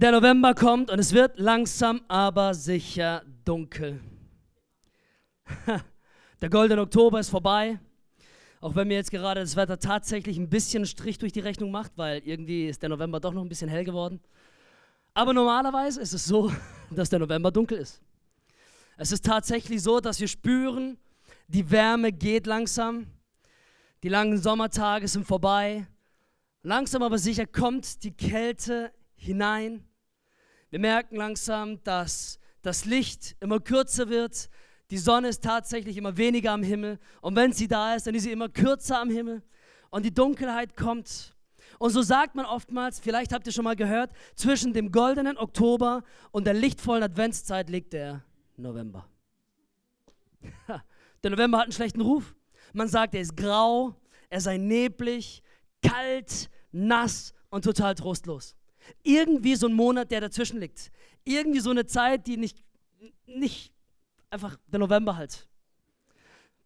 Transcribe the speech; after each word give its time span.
Der 0.00 0.12
November 0.12 0.54
kommt 0.54 0.92
und 0.92 1.00
es 1.00 1.12
wird 1.12 1.40
langsam 1.40 2.02
aber 2.06 2.54
sicher 2.54 3.24
dunkel. 3.44 4.00
Der 6.40 6.48
goldene 6.48 6.82
Oktober 6.82 7.18
ist 7.18 7.30
vorbei. 7.30 7.80
Auch 8.60 8.76
wenn 8.76 8.86
mir 8.86 8.94
jetzt 8.94 9.10
gerade 9.10 9.40
das 9.40 9.56
Wetter 9.56 9.76
tatsächlich 9.76 10.38
ein 10.38 10.48
bisschen 10.48 10.86
Strich 10.86 11.18
durch 11.18 11.32
die 11.32 11.40
Rechnung 11.40 11.72
macht, 11.72 11.90
weil 11.96 12.22
irgendwie 12.24 12.68
ist 12.68 12.80
der 12.80 12.90
November 12.90 13.18
doch 13.18 13.32
noch 13.32 13.42
ein 13.42 13.48
bisschen 13.48 13.68
hell 13.68 13.82
geworden. 13.82 14.20
Aber 15.14 15.34
normalerweise 15.34 16.00
ist 16.00 16.12
es 16.12 16.26
so, 16.26 16.52
dass 16.92 17.10
der 17.10 17.18
November 17.18 17.50
dunkel 17.50 17.78
ist. 17.78 18.00
Es 18.98 19.10
ist 19.10 19.24
tatsächlich 19.24 19.82
so, 19.82 19.98
dass 19.98 20.20
wir 20.20 20.28
spüren, 20.28 20.96
die 21.48 21.68
Wärme 21.72 22.12
geht 22.12 22.46
langsam, 22.46 23.08
die 24.04 24.10
langen 24.10 24.38
Sommertage 24.38 25.08
sind 25.08 25.26
vorbei. 25.26 25.88
Langsam 26.62 27.02
aber 27.02 27.18
sicher 27.18 27.46
kommt 27.46 28.04
die 28.04 28.12
Kälte 28.12 28.92
hinein. 29.16 29.87
Wir 30.70 30.78
merken 30.78 31.16
langsam, 31.16 31.82
dass 31.82 32.38
das 32.62 32.84
Licht 32.84 33.36
immer 33.40 33.58
kürzer 33.60 34.08
wird. 34.08 34.50
Die 34.90 34.98
Sonne 34.98 35.28
ist 35.28 35.42
tatsächlich 35.42 35.96
immer 35.96 36.16
weniger 36.16 36.52
am 36.52 36.62
Himmel. 36.62 36.98
Und 37.20 37.36
wenn 37.36 37.52
sie 37.52 37.68
da 37.68 37.94
ist, 37.94 38.06
dann 38.06 38.14
ist 38.14 38.24
sie 38.24 38.32
immer 38.32 38.48
kürzer 38.48 39.00
am 39.00 39.10
Himmel. 39.10 39.42
Und 39.90 40.04
die 40.04 40.12
Dunkelheit 40.12 40.76
kommt. 40.76 41.34
Und 41.78 41.90
so 41.90 42.02
sagt 42.02 42.34
man 42.34 42.44
oftmals, 42.44 43.00
vielleicht 43.00 43.32
habt 43.32 43.46
ihr 43.46 43.52
schon 43.52 43.64
mal 43.64 43.76
gehört, 43.76 44.12
zwischen 44.34 44.72
dem 44.72 44.90
goldenen 44.92 45.38
Oktober 45.38 46.02
und 46.32 46.44
der 46.44 46.54
lichtvollen 46.54 47.02
Adventszeit 47.02 47.70
liegt 47.70 47.92
der 47.92 48.24
November. 48.56 49.06
Der 51.22 51.30
November 51.32 51.58
hat 51.58 51.64
einen 51.64 51.72
schlechten 51.72 52.00
Ruf. 52.00 52.34
Man 52.72 52.88
sagt, 52.88 53.14
er 53.14 53.20
ist 53.20 53.36
grau, 53.36 53.94
er 54.30 54.40
sei 54.40 54.56
neblig, 54.56 55.42
kalt, 55.82 56.48
nass 56.70 57.34
und 57.50 57.64
total 57.64 57.94
trostlos. 57.94 58.54
Irgendwie 59.02 59.54
so 59.54 59.66
ein 59.66 59.74
Monat, 59.74 60.10
der 60.10 60.20
dazwischen 60.20 60.60
liegt. 60.60 60.90
Irgendwie 61.24 61.60
so 61.60 61.70
eine 61.70 61.86
Zeit, 61.86 62.26
die 62.26 62.36
nicht, 62.36 62.64
nicht 63.26 63.72
einfach 64.30 64.56
der 64.66 64.80
November 64.80 65.16
halt. 65.16 65.46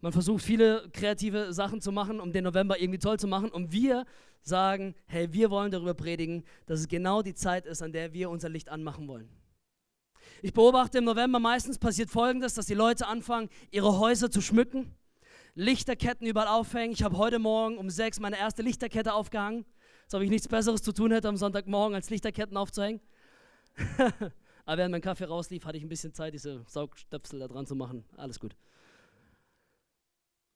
Man 0.00 0.12
versucht 0.12 0.42
viele 0.42 0.88
kreative 0.92 1.52
Sachen 1.52 1.80
zu 1.80 1.92
machen, 1.92 2.20
um 2.20 2.32
den 2.32 2.44
November 2.44 2.80
irgendwie 2.80 2.98
toll 2.98 3.18
zu 3.18 3.28
machen. 3.28 3.50
Und 3.50 3.70
wir 3.72 4.04
sagen, 4.42 4.94
hey, 5.06 5.32
wir 5.32 5.50
wollen 5.50 5.70
darüber 5.70 5.94
predigen, 5.94 6.44
dass 6.66 6.80
es 6.80 6.88
genau 6.88 7.22
die 7.22 7.34
Zeit 7.34 7.66
ist, 7.66 7.82
an 7.82 7.92
der 7.92 8.12
wir 8.12 8.28
unser 8.28 8.48
Licht 8.48 8.68
anmachen 8.68 9.06
wollen. 9.06 9.28
Ich 10.42 10.52
beobachte 10.52 10.98
im 10.98 11.04
November 11.04 11.38
meistens 11.38 11.78
passiert 11.78 12.10
Folgendes, 12.10 12.54
dass 12.54 12.66
die 12.66 12.74
Leute 12.74 13.06
anfangen, 13.06 13.48
ihre 13.70 13.98
Häuser 13.98 14.28
zu 14.28 14.40
schmücken, 14.40 14.92
Lichterketten 15.54 16.26
überall 16.26 16.48
aufhängen. 16.48 16.92
Ich 16.92 17.04
habe 17.04 17.16
heute 17.16 17.38
Morgen 17.38 17.78
um 17.78 17.88
sechs 17.90 18.18
meine 18.18 18.38
erste 18.38 18.62
Lichterkette 18.62 19.12
aufgehangen. 19.12 19.64
Als 20.12 20.18
ob 20.18 20.24
ich 20.24 20.30
nichts 20.30 20.46
Besseres 20.46 20.82
zu 20.82 20.92
tun 20.92 21.10
hätte 21.10 21.26
am 21.28 21.38
Sonntagmorgen, 21.38 21.94
als 21.94 22.10
Lichterketten 22.10 22.54
aufzuhängen. 22.58 23.00
Aber 24.66 24.76
während 24.76 24.92
mein 24.92 25.00
Kaffee 25.00 25.24
rauslief, 25.24 25.64
hatte 25.64 25.78
ich 25.78 25.82
ein 25.82 25.88
bisschen 25.88 26.12
Zeit, 26.12 26.34
diese 26.34 26.62
Saugstöpsel 26.68 27.38
da 27.38 27.48
dran 27.48 27.64
zu 27.64 27.74
machen. 27.74 28.04
Alles 28.18 28.38
gut. 28.38 28.54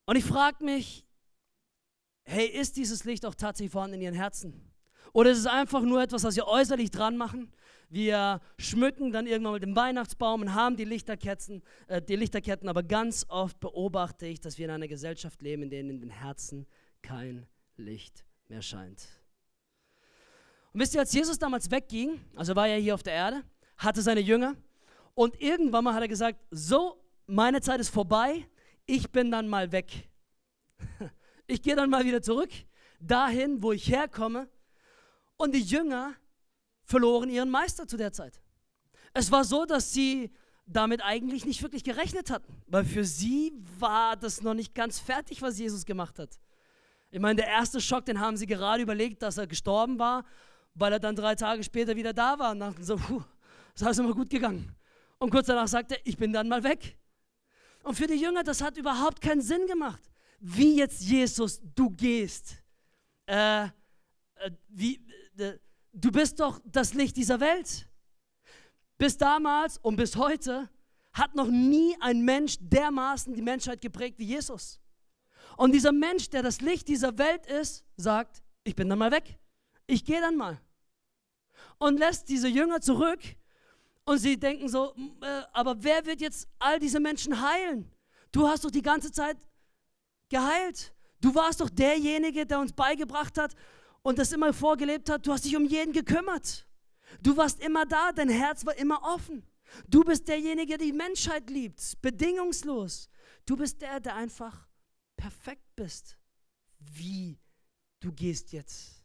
Und 0.04 0.16
ich 0.16 0.24
frage 0.27 0.62
mich, 0.62 1.06
hey, 2.24 2.44
ist 2.44 2.77
dieses 2.77 3.04
Licht 3.04 3.24
auch 3.24 3.34
tatsächlich 3.34 3.72
vorhanden 3.72 3.94
in 3.94 4.02
ihren 4.02 4.14
Herzen? 4.14 4.52
Oder 5.14 5.30
ist 5.30 5.38
es 5.38 5.46
einfach 5.46 5.80
nur 5.80 6.02
etwas, 6.02 6.22
was 6.22 6.36
wir 6.36 6.46
äußerlich 6.46 6.90
dran 6.90 7.16
machen? 7.16 7.50
Wir 7.88 8.42
schmücken 8.58 9.10
dann 9.10 9.27
irgendwann 9.27 9.54
mit 9.54 9.62
dem 9.62 9.74
Weihnachtsbaum 9.74 10.42
und 10.42 10.52
haben 10.52 10.77
die 10.77 10.84
Lichterketten, 10.84 11.62
äh, 11.86 12.02
die 12.02 12.16
Lichterketten, 12.16 12.68
aber 12.68 12.82
ganz 12.82 13.24
oft 13.30 13.58
beobachte 13.60 14.27
ich, 14.27 14.38
dass 14.38 14.58
wir 14.58 14.66
in 14.66 14.72
einer 14.72 14.88
Gesellschaft 14.88 15.40
leben, 15.40 15.62
in 15.62 15.70
der 15.70 15.80
in 15.80 15.98
den 15.98 16.10
Herzen 16.10 16.66
kein 17.00 17.46
Licht 17.78 18.27
mehr 18.48 18.60
scheint. 18.60 19.08
Und 20.77 20.82
wisst 20.82 20.92
ihr, 20.92 21.00
als 21.00 21.14
Jesus 21.14 21.38
damals 21.38 21.70
wegging, 21.70 22.20
also 22.34 22.55
war 22.55 22.69
er 22.69 22.77
hier 22.77 22.92
auf 22.92 23.02
der 23.02 23.14
Erde, 23.14 23.42
hatte 23.78 24.02
seine 24.02 24.20
Jünger 24.20 24.56
und 25.14 25.41
irgendwann 25.41 25.83
mal 25.83 25.94
hat 25.94 26.02
er 26.02 26.08
gesagt, 26.08 26.38
so, 26.50 27.02
meine 27.24 27.62
Zeit 27.62 27.80
ist 27.80 27.88
vorbei, 27.88 28.46
ich 28.84 29.10
bin 29.10 29.30
dann 29.30 29.48
mal 29.48 29.72
weg. 29.72 29.91
Ich 31.46 31.62
gehe 31.62 31.77
dann 31.77 31.89
mal 31.89 32.05
wieder 32.05 32.20
zurück, 32.20 32.51
dahin, 33.01 33.62
wo 33.62 33.73
ich 33.73 33.89
herkomme. 33.90 34.51
Und 35.39 35.55
die 35.55 35.62
Jünger 35.62 36.12
verloren 36.83 37.30
ihren 37.30 37.48
Meister 37.48 37.86
zu 37.86 37.96
der 37.96 38.12
Zeit. 38.12 38.42
Es 39.14 39.33
war 39.33 39.45
so, 39.45 39.64
dass 39.64 39.95
sie 39.95 40.30
damit 40.67 41.02
eigentlich 41.02 41.46
nicht 41.46 41.62
wirklich 41.62 41.84
gerechnet 41.84 42.30
hatten, 42.30 42.52
weil 42.67 42.84
für 42.84 43.05
sie 43.05 43.52
war 43.78 44.17
das 44.17 44.42
noch 44.42 44.55
nicht 44.55 44.74
ganz 44.74 44.98
fertig, 44.98 45.40
was 45.40 45.58
Jesus 45.58 45.86
gemacht 45.86 46.18
hat. 46.18 46.39
Ich 47.11 47.20
meine, 47.20 47.36
der 47.36 47.46
erste 47.46 47.80
Schock, 47.80 48.05
den 48.05 48.20
haben 48.20 48.36
sie 48.36 48.46
gerade 48.46 48.83
überlegt, 48.83 49.22
dass 49.22 49.39
er 49.39 49.46
gestorben 49.46 49.98
war 49.98 50.24
weil 50.77 50.92
er 50.92 51.01
dann 51.01 51.17
drei 51.17 51.35
Tage 51.35 51.64
später 51.64 51.97
wieder 51.97 52.13
da 52.13 52.39
war 52.39 52.53
und 52.53 52.61
dachten 52.61 52.85
so, 52.85 52.97
puh, 52.97 53.23
das 53.77 53.91
ist 53.91 53.98
immer 53.98 54.14
gut 54.14 54.31
gegangen. 54.31 54.75
Und 55.19 55.31
kurz 55.31 55.47
danach 55.47 55.69
sagte 55.69 55.95
er, 55.97 56.01
ich 56.05 56.17
bin 56.17 56.33
dann 56.33 56.48
mal 56.48 56.63
weg. 56.63 56.98
Und 57.83 57.95
für 57.95 58.07
die 58.07 58.14
Jünger, 58.14 58.42
das 58.42 58.61
hat 58.61 58.77
überhaupt 58.77 59.20
keinen 59.20 59.41
Sinn 59.41 59.67
gemacht. 59.67 60.03
Wie 60.39 60.77
jetzt 60.77 61.03
Jesus, 61.03 61.61
du 61.75 61.91
gehst. 61.91 62.57
Äh, 63.27 63.64
äh, 63.64 63.70
wie, 64.69 65.01
äh, 65.39 65.59
du 65.92 66.13
bist 66.13 66.41
doch 66.41 66.61
das 66.67 66.93
Licht 66.93 67.17
dieser 67.17 67.41
Welt. 67.41 67.89
Bis 68.98 69.17
damals 69.17 69.79
und 69.79 69.97
bis 69.97 70.17
heute 70.17 70.69
hat 71.13 71.35
noch 71.35 71.48
nie 71.48 71.97
ein 72.01 72.23
Mensch 72.23 72.57
dermaßen 72.61 73.33
die 73.35 73.43
Menschheit 73.43 73.81
geprägt 73.81 74.19
wie 74.19 74.27
Jesus. 74.27 74.79
Und 75.57 75.73
dieser 75.73 75.93
Mensch, 75.93 76.29
der 76.29 76.43
das 76.43 76.61
Licht 76.61 76.89
dieser 76.89 77.17
Welt 77.17 77.47
ist, 77.47 77.87
sagt, 77.97 78.43
ich 78.64 78.75
bin 78.75 78.91
dann 78.91 78.98
mal 78.98 79.11
weg. 79.11 79.39
Ich 79.87 80.05
gehe 80.05 80.20
dann 80.20 80.37
mal 80.37 80.61
und 81.78 81.98
lässt 81.98 82.28
diese 82.28 82.48
Jünger 82.48 82.80
zurück. 82.80 83.20
Und 84.05 84.18
sie 84.18 84.39
denken 84.39 84.68
so, 84.68 84.94
äh, 85.20 85.42
aber 85.52 85.83
wer 85.83 86.06
wird 86.06 86.20
jetzt 86.20 86.48
all 86.58 86.78
diese 86.78 87.00
Menschen 87.00 87.40
heilen? 87.40 87.90
Du 88.30 88.46
hast 88.46 88.64
doch 88.64 88.70
die 88.70 88.83
ganze 88.83 89.11
Zeit 89.11 89.36
geheilt. 90.28 90.95
Du 91.20 91.34
warst 91.34 91.61
doch 91.61 91.70
derjenige, 91.70 92.46
der 92.46 92.61
uns 92.61 92.72
beigebracht 92.72 93.39
hat 93.39 93.55
und 94.02 94.18
das 94.18 94.33
immer 94.33 94.52
vorgelebt 94.52 95.11
hat. 95.11 95.27
Du 95.27 95.33
hast 95.33 95.45
dich 95.45 95.56
um 95.56 95.64
jeden 95.64 95.92
gekümmert. 95.92 96.66
Du 97.22 97.36
warst 97.36 97.61
immer 97.61 97.86
da, 97.86 98.12
dein 98.12 98.28
Herz 98.28 98.64
war 98.66 98.77
immer 98.77 99.02
offen. 99.02 99.45
Du 99.89 100.05
bist 100.05 100.28
derjenige, 100.28 100.78
der 100.78 100.86
die 100.86 100.92
Menschheit 100.92 101.50
liebt, 101.50 102.00
bedingungslos. 102.00 103.08
Du 103.45 103.56
bist 103.56 103.83
der, 103.83 104.00
der 104.00 104.14
einfach 104.14 104.68
perfekt 105.16 105.74
bist. 105.74 106.16
Wie 106.78 107.39
du 108.00 108.12
gehst 108.12 108.52
jetzt. 108.52 109.05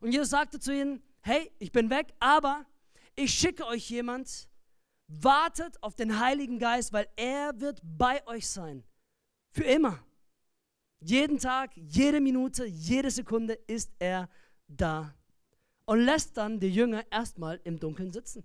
Und 0.00 0.12
Jesus 0.12 0.30
sagte 0.30 0.58
zu 0.58 0.74
ihnen, 0.74 1.02
hey, 1.22 1.50
ich 1.58 1.72
bin 1.72 1.90
weg, 1.90 2.12
aber 2.20 2.66
ich 3.16 3.32
schicke 3.32 3.66
euch 3.66 3.88
jemand, 3.90 4.48
wartet 5.06 5.82
auf 5.82 5.94
den 5.94 6.18
Heiligen 6.18 6.58
Geist, 6.58 6.92
weil 6.92 7.08
er 7.16 7.60
wird 7.60 7.80
bei 7.82 8.26
euch 8.26 8.48
sein. 8.48 8.84
Für 9.50 9.64
immer. 9.64 10.02
Jeden 11.00 11.38
Tag, 11.38 11.76
jede 11.76 12.20
Minute, 12.20 12.64
jede 12.64 13.10
Sekunde 13.10 13.54
ist 13.66 13.92
er 13.98 14.28
da. 14.68 15.14
Und 15.84 16.00
lässt 16.00 16.36
dann 16.36 16.60
die 16.60 16.72
Jünger 16.72 17.04
erstmal 17.10 17.60
im 17.64 17.78
Dunkeln 17.78 18.12
sitzen. 18.12 18.44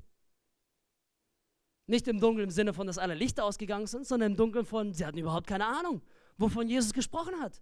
Nicht 1.86 2.08
im 2.08 2.20
Dunkeln 2.20 2.46
im 2.46 2.52
Sinne 2.52 2.74
von, 2.74 2.88
dass 2.88 2.98
alle 2.98 3.14
Lichter 3.14 3.46
ausgegangen 3.46 3.88
sind, 3.88 4.06
sondern 4.06 4.32
im 4.32 4.38
Dunkeln 4.38 4.66
von, 4.66 4.94
sie 4.94 5.06
hatten 5.06 5.18
überhaupt 5.18 5.48
keine 5.48 5.66
Ahnung, 5.66 6.02
wovon 6.38 6.68
Jesus 6.68 6.92
gesprochen 6.92 7.40
hat. 7.40 7.62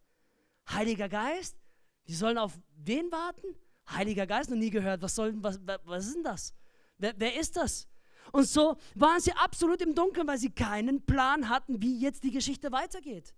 Heiliger 0.69 1.09
Geist, 1.09 1.57
die 2.07 2.15
sollen 2.15 2.37
auf 2.37 2.59
wen 2.77 3.11
warten? 3.11 3.45
Heiliger 3.89 4.25
Geist 4.25 4.49
noch 4.49 4.57
nie 4.57 4.69
gehört. 4.69 5.01
Was, 5.01 5.15
soll, 5.15 5.33
was, 5.43 5.59
was 5.83 6.07
ist 6.07 6.15
denn 6.15 6.23
das? 6.23 6.53
Wer, 6.97 7.13
wer 7.17 7.39
ist 7.39 7.55
das? 7.57 7.87
Und 8.31 8.47
so 8.47 8.77
waren 8.95 9.21
sie 9.21 9.33
absolut 9.33 9.81
im 9.81 9.93
Dunkeln, 9.93 10.27
weil 10.27 10.37
sie 10.37 10.49
keinen 10.49 11.05
Plan 11.05 11.49
hatten, 11.49 11.81
wie 11.81 11.99
jetzt 11.99 12.23
die 12.23 12.31
Geschichte 12.31 12.71
weitergeht. 12.71 13.33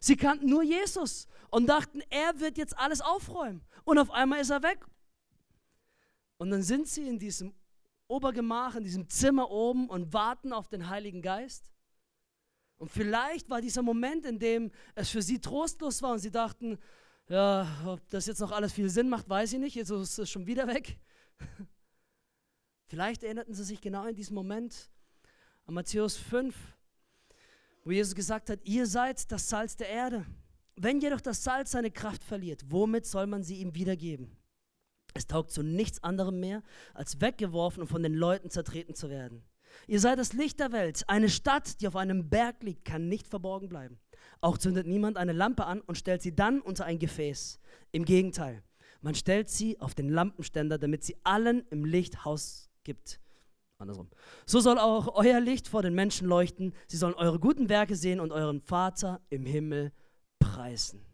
Sie 0.00 0.16
kannten 0.16 0.48
nur 0.48 0.62
Jesus 0.62 1.26
und 1.50 1.66
dachten, 1.66 2.00
er 2.08 2.40
wird 2.40 2.56
jetzt 2.56 2.76
alles 2.78 3.02
aufräumen. 3.02 3.62
Und 3.84 3.98
auf 3.98 4.10
einmal 4.10 4.40
ist 4.40 4.50
er 4.50 4.62
weg. 4.62 4.86
Und 6.38 6.50
dann 6.50 6.62
sind 6.62 6.88
sie 6.88 7.06
in 7.06 7.18
diesem 7.18 7.54
Obergemach, 8.08 8.76
in 8.76 8.84
diesem 8.84 9.08
Zimmer 9.10 9.50
oben 9.50 9.88
und 9.88 10.12
warten 10.14 10.54
auf 10.54 10.68
den 10.68 10.88
Heiligen 10.88 11.20
Geist. 11.20 11.70
Und 12.78 12.90
vielleicht 12.90 13.50
war 13.50 13.60
dieser 13.60 13.82
Moment, 13.82 14.24
in 14.24 14.38
dem 14.38 14.70
es 14.94 15.10
für 15.10 15.20
sie 15.20 15.38
trostlos 15.38 16.00
war 16.00 16.12
und 16.12 16.20
sie 16.20 16.30
dachten, 16.30 16.78
ja, 17.30 17.66
ob 17.86 18.06
das 18.10 18.26
jetzt 18.26 18.40
noch 18.40 18.50
alles 18.50 18.72
viel 18.72 18.90
Sinn 18.90 19.08
macht, 19.08 19.28
weiß 19.28 19.52
ich 19.52 19.58
nicht. 19.60 19.76
Jetzt 19.76 19.90
ist 19.90 20.18
es 20.18 20.30
schon 20.30 20.46
wieder 20.46 20.66
weg. 20.66 20.98
Vielleicht 22.88 23.22
erinnerten 23.22 23.54
sie 23.54 23.62
sich 23.64 23.80
genau 23.80 24.04
in 24.06 24.16
diesem 24.16 24.34
Moment 24.34 24.90
an 25.64 25.74
Matthäus 25.74 26.16
5, 26.16 26.56
wo 27.84 27.92
Jesus 27.92 28.16
gesagt 28.16 28.50
hat, 28.50 28.58
ihr 28.64 28.86
seid 28.86 29.30
das 29.30 29.48
Salz 29.48 29.76
der 29.76 29.88
Erde. 29.88 30.26
Wenn 30.74 31.00
jedoch 31.00 31.20
das 31.20 31.44
Salz 31.44 31.70
seine 31.70 31.92
Kraft 31.92 32.24
verliert, 32.24 32.64
womit 32.68 33.06
soll 33.06 33.28
man 33.28 33.44
sie 33.44 33.60
ihm 33.60 33.76
wiedergeben? 33.76 34.36
Es 35.14 35.26
taugt 35.26 35.52
zu 35.52 35.62
nichts 35.62 36.02
anderem 36.02 36.40
mehr, 36.40 36.62
als 36.94 37.20
weggeworfen 37.20 37.82
und 37.82 37.88
von 37.88 38.02
den 38.02 38.14
Leuten 38.14 38.50
zertreten 38.50 38.94
zu 38.94 39.08
werden. 39.08 39.44
Ihr 39.86 40.00
seid 40.00 40.18
das 40.18 40.32
Licht 40.32 40.58
der 40.58 40.72
Welt. 40.72 41.04
Eine 41.08 41.28
Stadt, 41.28 41.80
die 41.80 41.86
auf 41.86 41.96
einem 41.96 42.28
Berg 42.28 42.62
liegt, 42.64 42.84
kann 42.84 43.08
nicht 43.08 43.28
verborgen 43.28 43.68
bleiben. 43.68 44.00
Auch 44.40 44.58
zündet 44.58 44.86
niemand 44.86 45.16
eine 45.16 45.32
Lampe 45.32 45.66
an 45.66 45.80
und 45.80 45.96
stellt 45.96 46.22
sie 46.22 46.34
dann 46.34 46.60
unter 46.60 46.84
ein 46.84 46.98
Gefäß. 46.98 47.60
Im 47.92 48.04
Gegenteil, 48.04 48.62
man 49.00 49.14
stellt 49.14 49.48
sie 49.48 49.80
auf 49.80 49.94
den 49.94 50.08
Lampenständer, 50.08 50.78
damit 50.78 51.04
sie 51.04 51.16
allen 51.24 51.66
im 51.70 51.84
Licht 51.84 52.24
Haus, 52.24 52.70
gibt. 52.84 53.20
Andersrum. 53.78 54.08
So 54.46 54.60
soll 54.60 54.78
auch 54.78 55.14
euer 55.14 55.40
Licht 55.40 55.68
vor 55.68 55.82
den 55.82 55.94
Menschen 55.94 56.28
leuchten. 56.28 56.74
Sie 56.86 56.96
sollen 56.96 57.14
eure 57.14 57.38
guten 57.38 57.68
Werke 57.68 57.96
sehen 57.96 58.20
und 58.20 58.32
euren 58.32 58.60
Vater 58.60 59.20
im 59.30 59.46
Himmel 59.46 59.92
preisen. 60.38 61.04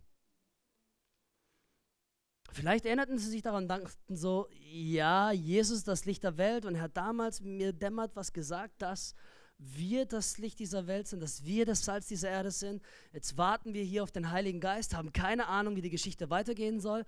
Vielleicht 2.50 2.86
erinnerten 2.86 3.18
sie 3.18 3.28
sich 3.28 3.42
daran 3.42 3.64
und 3.64 3.68
dachten 3.68 4.16
so, 4.16 4.48
ja, 4.50 5.30
Jesus 5.30 5.78
ist 5.78 5.88
das 5.88 6.06
Licht 6.06 6.24
der 6.24 6.38
Welt 6.38 6.64
und 6.64 6.74
er 6.76 6.82
hat 6.82 6.96
damals 6.96 7.42
mir 7.42 7.72
dämmert 7.72 8.16
was 8.16 8.32
gesagt, 8.32 8.80
dass 8.80 9.14
wir 9.58 10.04
das 10.04 10.38
Licht 10.38 10.58
dieser 10.58 10.86
Welt 10.86 11.08
sind, 11.08 11.20
dass 11.20 11.44
wir 11.44 11.64
das 11.64 11.84
Salz 11.84 12.06
dieser 12.06 12.28
Erde 12.28 12.50
sind. 12.50 12.82
Jetzt 13.12 13.36
warten 13.38 13.74
wir 13.74 13.82
hier 13.82 14.02
auf 14.02 14.12
den 14.12 14.30
Heiligen 14.30 14.60
Geist, 14.60 14.94
haben 14.94 15.12
keine 15.12 15.46
Ahnung, 15.46 15.76
wie 15.76 15.82
die 15.82 15.90
Geschichte 15.90 16.30
weitergehen 16.30 16.80
soll, 16.80 17.04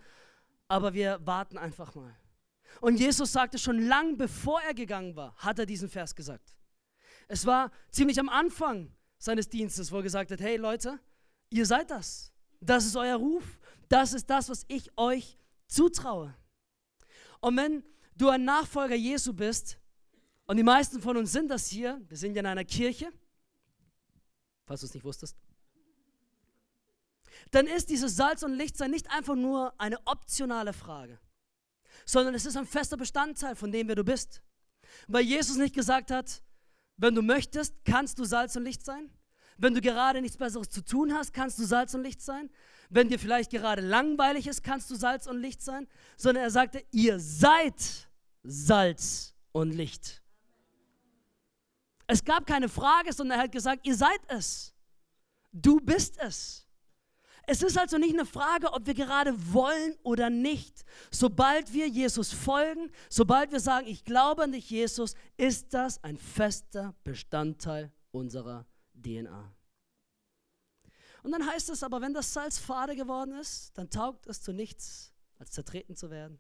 aber 0.66 0.94
wir 0.94 1.20
warten 1.26 1.58
einfach 1.58 1.94
mal. 1.94 2.14
Und 2.80 2.98
Jesus 2.98 3.32
sagte 3.32 3.58
schon 3.58 3.80
lang 3.80 4.16
bevor 4.16 4.60
er 4.62 4.74
gegangen 4.74 5.16
war, 5.16 5.34
hat 5.36 5.58
er 5.58 5.66
diesen 5.66 5.88
Vers 5.88 6.14
gesagt. 6.14 6.56
Es 7.26 7.44
war 7.44 7.70
ziemlich 7.90 8.18
am 8.18 8.28
Anfang 8.28 8.92
seines 9.18 9.48
Dienstes, 9.48 9.92
wo 9.92 9.96
er 9.96 10.02
gesagt 10.02 10.30
hat, 10.30 10.40
hey 10.40 10.56
Leute, 10.56 10.98
ihr 11.50 11.66
seid 11.66 11.90
das. 11.90 12.32
Das 12.60 12.86
ist 12.86 12.96
euer 12.96 13.16
Ruf. 13.16 13.58
Das 13.88 14.12
ist 14.12 14.28
das, 14.30 14.48
was 14.48 14.64
ich 14.68 14.96
euch 14.96 15.38
zutraue. 15.66 16.34
Und 17.40 17.56
wenn 17.56 17.84
du 18.16 18.28
ein 18.28 18.44
Nachfolger 18.44 18.94
Jesu 18.94 19.32
bist, 19.32 19.78
und 20.48 20.56
die 20.56 20.62
meisten 20.62 21.00
von 21.00 21.16
uns 21.16 21.30
sind 21.30 21.48
das 21.48 21.68
hier, 21.68 22.00
wir 22.08 22.16
sind 22.16 22.34
ja 22.34 22.40
in 22.40 22.46
einer 22.46 22.64
Kirche, 22.64 23.12
falls 24.66 24.80
du 24.80 24.86
es 24.86 24.94
nicht 24.94 25.04
wusstest, 25.04 25.36
dann 27.50 27.66
ist 27.66 27.90
dieses 27.90 28.16
Salz 28.16 28.42
und 28.42 28.54
Lichtsein 28.54 28.90
nicht 28.90 29.10
einfach 29.10 29.36
nur 29.36 29.78
eine 29.78 29.98
optionale 30.06 30.72
Frage, 30.72 31.18
sondern 32.06 32.34
es 32.34 32.46
ist 32.46 32.56
ein 32.56 32.66
fester 32.66 32.96
Bestandteil 32.96 33.56
von 33.56 33.70
dem, 33.70 33.88
wer 33.88 33.94
du 33.94 34.04
bist. 34.04 34.42
Weil 35.06 35.22
Jesus 35.22 35.58
nicht 35.58 35.74
gesagt 35.74 36.10
hat, 36.10 36.42
wenn 36.96 37.14
du 37.14 37.20
möchtest, 37.20 37.84
kannst 37.84 38.18
du 38.18 38.24
Salz 38.24 38.56
und 38.56 38.64
Licht 38.64 38.84
sein. 38.84 39.10
Wenn 39.58 39.74
du 39.74 39.82
gerade 39.82 40.22
nichts 40.22 40.38
Besseres 40.38 40.70
zu 40.70 40.82
tun 40.82 41.12
hast, 41.12 41.34
kannst 41.34 41.58
du 41.58 41.64
Salz 41.64 41.92
und 41.92 42.02
Licht 42.02 42.22
sein. 42.22 42.48
Wenn 42.88 43.10
dir 43.10 43.18
vielleicht 43.18 43.50
gerade 43.50 43.82
langweilig 43.82 44.46
ist, 44.46 44.64
kannst 44.64 44.90
du 44.90 44.94
Salz 44.94 45.26
und 45.26 45.40
Licht 45.40 45.60
sein, 45.60 45.86
sondern 46.16 46.44
er 46.44 46.50
sagte, 46.50 46.82
ihr 46.90 47.20
seid 47.20 48.08
Salz 48.42 49.34
und 49.52 49.72
Licht. 49.72 50.22
Es 52.08 52.24
gab 52.24 52.46
keine 52.46 52.68
Frage, 52.68 53.12
sondern 53.12 53.38
er 53.38 53.44
hat 53.44 53.52
gesagt, 53.52 53.86
ihr 53.86 53.94
seid 53.94 54.20
es. 54.28 54.74
Du 55.52 55.78
bist 55.78 56.18
es. 56.18 56.66
Es 57.46 57.62
ist 57.62 57.78
also 57.78 57.96
nicht 57.98 58.14
eine 58.14 58.26
Frage, 58.26 58.72
ob 58.72 58.86
wir 58.86 58.94
gerade 58.94 59.32
wollen 59.52 59.96
oder 60.02 60.30
nicht. 60.30 60.84
Sobald 61.10 61.72
wir 61.72 61.86
Jesus 61.86 62.32
folgen, 62.32 62.90
sobald 63.08 63.52
wir 63.52 63.60
sagen, 63.60 63.86
ich 63.86 64.04
glaube 64.04 64.42
an 64.42 64.52
dich, 64.52 64.68
Jesus, 64.68 65.14
ist 65.36 65.72
das 65.72 66.02
ein 66.02 66.16
fester 66.18 66.94
Bestandteil 67.04 67.92
unserer 68.10 68.66
DNA. 68.94 69.54
Und 71.22 71.32
dann 71.32 71.46
heißt 71.46 71.68
es 71.70 71.82
aber, 71.82 72.00
wenn 72.00 72.14
das 72.14 72.32
Salz 72.32 72.58
fade 72.58 72.96
geworden 72.96 73.34
ist, 73.38 73.76
dann 73.76 73.90
taugt 73.90 74.26
es 74.26 74.40
zu 74.40 74.52
nichts, 74.52 75.12
als 75.38 75.50
zertreten 75.50 75.94
zu 75.94 76.10
werden, 76.10 76.38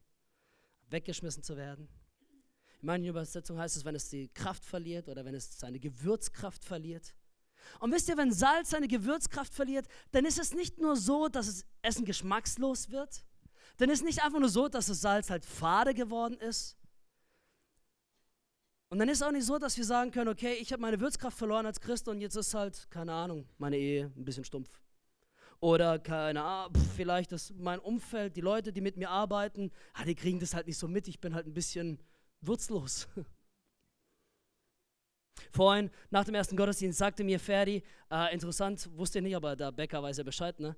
weggeschmissen 0.88 1.42
zu 1.42 1.56
werden. 1.56 1.88
In 2.80 2.86
manchen 2.86 3.08
Übersetzungen 3.08 3.60
heißt 3.60 3.76
es, 3.76 3.84
wenn 3.84 3.94
es 3.94 4.08
die 4.08 4.28
Kraft 4.28 4.64
verliert 4.64 5.08
oder 5.08 5.24
wenn 5.24 5.34
es 5.34 5.58
seine 5.58 5.80
Gewürzkraft 5.80 6.64
verliert. 6.64 7.14
Und 7.80 7.92
wisst 7.92 8.08
ihr, 8.08 8.16
wenn 8.16 8.32
Salz 8.32 8.70
seine 8.70 8.88
Gewürzkraft 8.88 9.52
verliert, 9.52 9.86
dann 10.12 10.24
ist 10.24 10.38
es 10.38 10.54
nicht 10.54 10.78
nur 10.78 10.96
so, 10.96 11.28
dass 11.28 11.48
es 11.48 11.64
Essen 11.82 12.04
geschmackslos 12.04 12.90
wird, 12.90 13.24
dann 13.78 13.90
ist 13.90 14.00
es 14.00 14.04
nicht 14.04 14.24
einfach 14.24 14.40
nur 14.40 14.48
so, 14.48 14.68
dass 14.68 14.86
das 14.86 15.00
Salz 15.00 15.30
halt 15.30 15.44
fade 15.44 15.92
geworden 15.92 16.38
ist. 16.38 16.76
Und 18.90 18.98
dann 18.98 19.08
ist 19.08 19.18
es 19.18 19.22
auch 19.22 19.32
nicht 19.32 19.44
so, 19.44 19.58
dass 19.58 19.76
wir 19.76 19.84
sagen 19.84 20.10
können, 20.10 20.28
okay, 20.28 20.54
ich 20.54 20.72
habe 20.72 20.80
meine 20.80 20.98
Würzkraft 20.98 21.36
verloren 21.36 21.66
als 21.66 21.80
Christ 21.80 22.08
und 22.08 22.20
jetzt 22.20 22.36
ist 22.36 22.54
halt, 22.54 22.90
keine 22.90 23.12
Ahnung, 23.12 23.46
meine 23.58 23.76
Ehe 23.76 24.10
ein 24.16 24.24
bisschen 24.24 24.44
stumpf. 24.44 24.80
Oder 25.60 25.98
keine 25.98 26.42
Ahnung, 26.42 26.72
vielleicht 26.96 27.32
ist 27.32 27.54
mein 27.58 27.80
Umfeld, 27.80 28.36
die 28.36 28.40
Leute, 28.40 28.72
die 28.72 28.80
mit 28.80 28.96
mir 28.96 29.10
arbeiten, 29.10 29.70
ah, 29.92 30.04
die 30.04 30.14
kriegen 30.14 30.38
das 30.38 30.54
halt 30.54 30.66
nicht 30.68 30.78
so 30.78 30.88
mit, 30.88 31.06
ich 31.06 31.20
bin 31.20 31.34
halt 31.34 31.46
ein 31.46 31.52
bisschen 31.52 31.98
würzlos. 32.40 33.08
Vorhin, 35.52 35.90
nach 36.10 36.24
dem 36.24 36.34
ersten 36.34 36.56
Gottesdienst, 36.56 36.98
sagte 36.98 37.24
mir 37.24 37.38
Ferdi, 37.40 37.82
äh, 38.10 38.34
interessant, 38.34 38.88
wusste 38.96 39.18
ich 39.18 39.24
nicht, 39.24 39.36
aber 39.36 39.56
der 39.56 39.72
Bäcker 39.72 40.02
weiß 40.02 40.18
ja 40.18 40.24
Bescheid, 40.24 40.58
ne? 40.60 40.76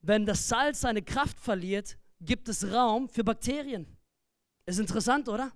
Wenn 0.00 0.26
das 0.26 0.48
Salz 0.48 0.80
seine 0.80 1.02
Kraft 1.02 1.38
verliert, 1.38 1.96
gibt 2.20 2.48
es 2.48 2.72
Raum 2.72 3.08
für 3.08 3.22
Bakterien. 3.22 3.86
Ist 4.66 4.80
interessant, 4.80 5.28
oder? 5.28 5.52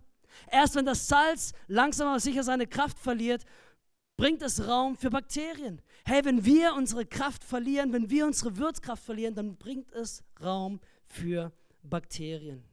Erst 0.51 0.77
wenn 0.77 0.87
das 0.87 1.07
Salz 1.09 1.53
langsam 1.67 2.09
aber 2.09 2.21
sicher 2.21 2.43
seine 2.43 2.67
Kraft 2.67 2.99
verliert, 2.99 3.45
bringt 4.17 4.43
es 4.43 4.67
Raum 4.67 4.97
für 4.97 5.11
Bakterien. 5.11 5.83
Hey, 6.05 6.25
wenn 6.25 6.45
wir 6.45 6.75
unsere 6.75 7.05
Kraft 7.07 7.45
verlieren, 7.45 7.93
wenn 7.93 8.11
wir 8.11 8.27
unsere 8.27 8.57
Würzkraft 8.57 9.03
verlieren, 9.03 9.35
dann 9.35 9.57
bringt 9.57 9.93
es 9.93 10.23
Raum 10.43 10.81
für 11.07 11.53
Bakterien. 11.83 12.65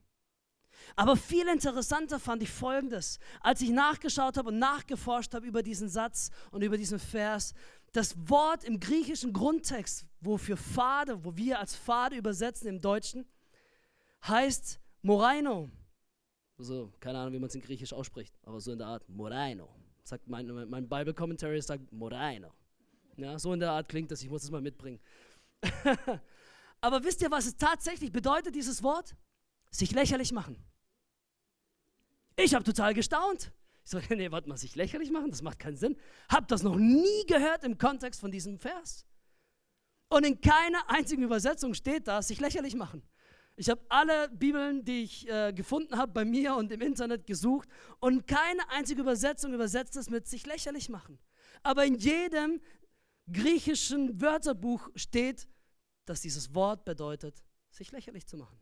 Aber 0.95 1.15
viel 1.15 1.47
interessanter 1.47 2.19
fand 2.19 2.43
ich 2.43 2.51
Folgendes, 2.51 3.19
als 3.41 3.61
ich 3.61 3.69
nachgeschaut 3.69 4.37
habe 4.37 4.49
und 4.49 4.59
nachgeforscht 4.59 5.33
habe 5.33 5.45
über 5.45 5.63
diesen 5.63 5.89
Satz 5.89 6.29
und 6.51 6.63
über 6.63 6.77
diesen 6.77 6.99
Vers. 6.99 7.53
Das 7.91 8.15
Wort 8.29 8.63
im 8.63 8.79
griechischen 8.79 9.33
Grundtext, 9.33 10.05
wofür 10.19 10.57
Pfade, 10.57 11.23
wo 11.23 11.35
wir 11.35 11.59
als 11.59 11.75
Pfade 11.75 12.15
übersetzen 12.15 12.67
im 12.67 12.81
Deutschen, 12.81 13.25
heißt 14.27 14.79
Moraino. 15.01 15.69
So, 16.57 16.91
keine 16.99 17.19
Ahnung, 17.19 17.33
wie 17.33 17.39
man 17.39 17.49
es 17.49 17.55
in 17.55 17.61
Griechisch 17.61 17.93
ausspricht, 17.93 18.33
aber 18.43 18.59
so 18.59 18.71
in 18.71 18.77
der 18.77 18.87
Art 18.87 19.07
Moraino. 19.09 19.69
Sagt 20.03 20.27
mein, 20.27 20.47
mein 20.69 20.87
Bible 20.87 21.13
Commentary 21.13 21.61
sagt 21.61 21.91
Moraino. 21.91 22.51
Ja, 23.17 23.37
so 23.37 23.53
in 23.53 23.59
der 23.59 23.71
Art 23.71 23.87
klingt 23.89 24.11
das, 24.11 24.21
ich 24.21 24.29
muss 24.29 24.43
es 24.43 24.51
mal 24.51 24.61
mitbringen. 24.61 24.99
aber 26.81 27.03
wisst 27.03 27.21
ihr, 27.21 27.31
was 27.31 27.45
es 27.45 27.55
tatsächlich 27.57 28.11
bedeutet, 28.11 28.55
dieses 28.55 28.83
Wort? 28.83 29.15
Sich 29.71 29.91
lächerlich 29.91 30.31
machen. 30.31 30.57
Ich 32.35 32.53
habe 32.53 32.63
total 32.63 32.93
gestaunt. 32.93 33.51
Ich 33.83 33.91
so, 33.91 33.99
nee, 34.09 34.31
warte 34.31 34.49
mal, 34.49 34.57
sich 34.57 34.75
lächerlich 34.75 35.11
machen, 35.11 35.29
das 35.29 35.41
macht 35.41 35.59
keinen 35.59 35.77
Sinn. 35.77 35.97
Hab 36.29 36.47
das 36.47 36.63
noch 36.63 36.75
nie 36.75 37.25
gehört 37.27 37.63
im 37.63 37.77
Kontext 37.77 38.19
von 38.19 38.31
diesem 38.31 38.57
Vers. 38.57 39.05
Und 40.09 40.25
in 40.25 40.39
keiner 40.41 40.89
einzigen 40.89 41.23
Übersetzung 41.23 41.73
steht 41.73 42.07
da, 42.07 42.21
sich 42.21 42.39
lächerlich 42.39 42.75
machen. 42.75 43.03
Ich 43.55 43.69
habe 43.69 43.81
alle 43.89 44.29
Bibeln, 44.29 44.83
die 44.83 45.03
ich 45.03 45.29
äh, 45.29 45.53
gefunden 45.53 45.97
habe, 45.97 46.11
bei 46.11 46.25
mir 46.25 46.55
und 46.55 46.71
im 46.71 46.81
Internet 46.81 47.27
gesucht 47.27 47.69
und 47.99 48.25
keine 48.25 48.67
einzige 48.69 49.01
Übersetzung 49.01 49.53
übersetzt 49.53 49.95
es 49.95 50.09
mit 50.09 50.27
sich 50.27 50.45
lächerlich 50.45 50.89
machen. 50.89 51.19
Aber 51.61 51.85
in 51.85 51.95
jedem 51.95 52.61
griechischen 53.31 54.19
Wörterbuch 54.19 54.89
steht, 54.95 55.47
dass 56.05 56.21
dieses 56.21 56.53
Wort 56.53 56.83
bedeutet, 56.83 57.43
sich 57.69 57.91
lächerlich 57.91 58.25
zu 58.25 58.37
machen. 58.37 58.57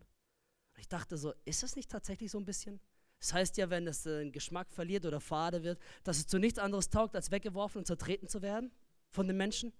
Ich 0.77 0.87
dachte 0.87 1.17
so, 1.17 1.33
ist 1.45 1.63
das 1.63 1.75
nicht 1.75 1.89
tatsächlich 1.89 2.31
so 2.31 2.37
ein 2.37 2.45
bisschen? 2.45 2.79
Das 3.21 3.33
heißt 3.33 3.57
ja, 3.57 3.69
wenn 3.69 3.87
es 3.87 4.01
den 4.03 4.31
Geschmack 4.31 4.71
verliert 4.71 5.05
oder 5.05 5.21
fade 5.21 5.63
wird, 5.63 5.79
dass 6.03 6.17
es 6.17 6.27
zu 6.27 6.39
nichts 6.39 6.57
anderes 6.57 6.89
taugt, 6.89 7.15
als 7.15 7.29
weggeworfen 7.29 7.79
und 7.79 7.85
zertreten 7.85 8.27
zu 8.27 8.41
werden 8.41 8.71
von 9.11 9.27
den 9.27 9.37
Menschen. 9.37 9.71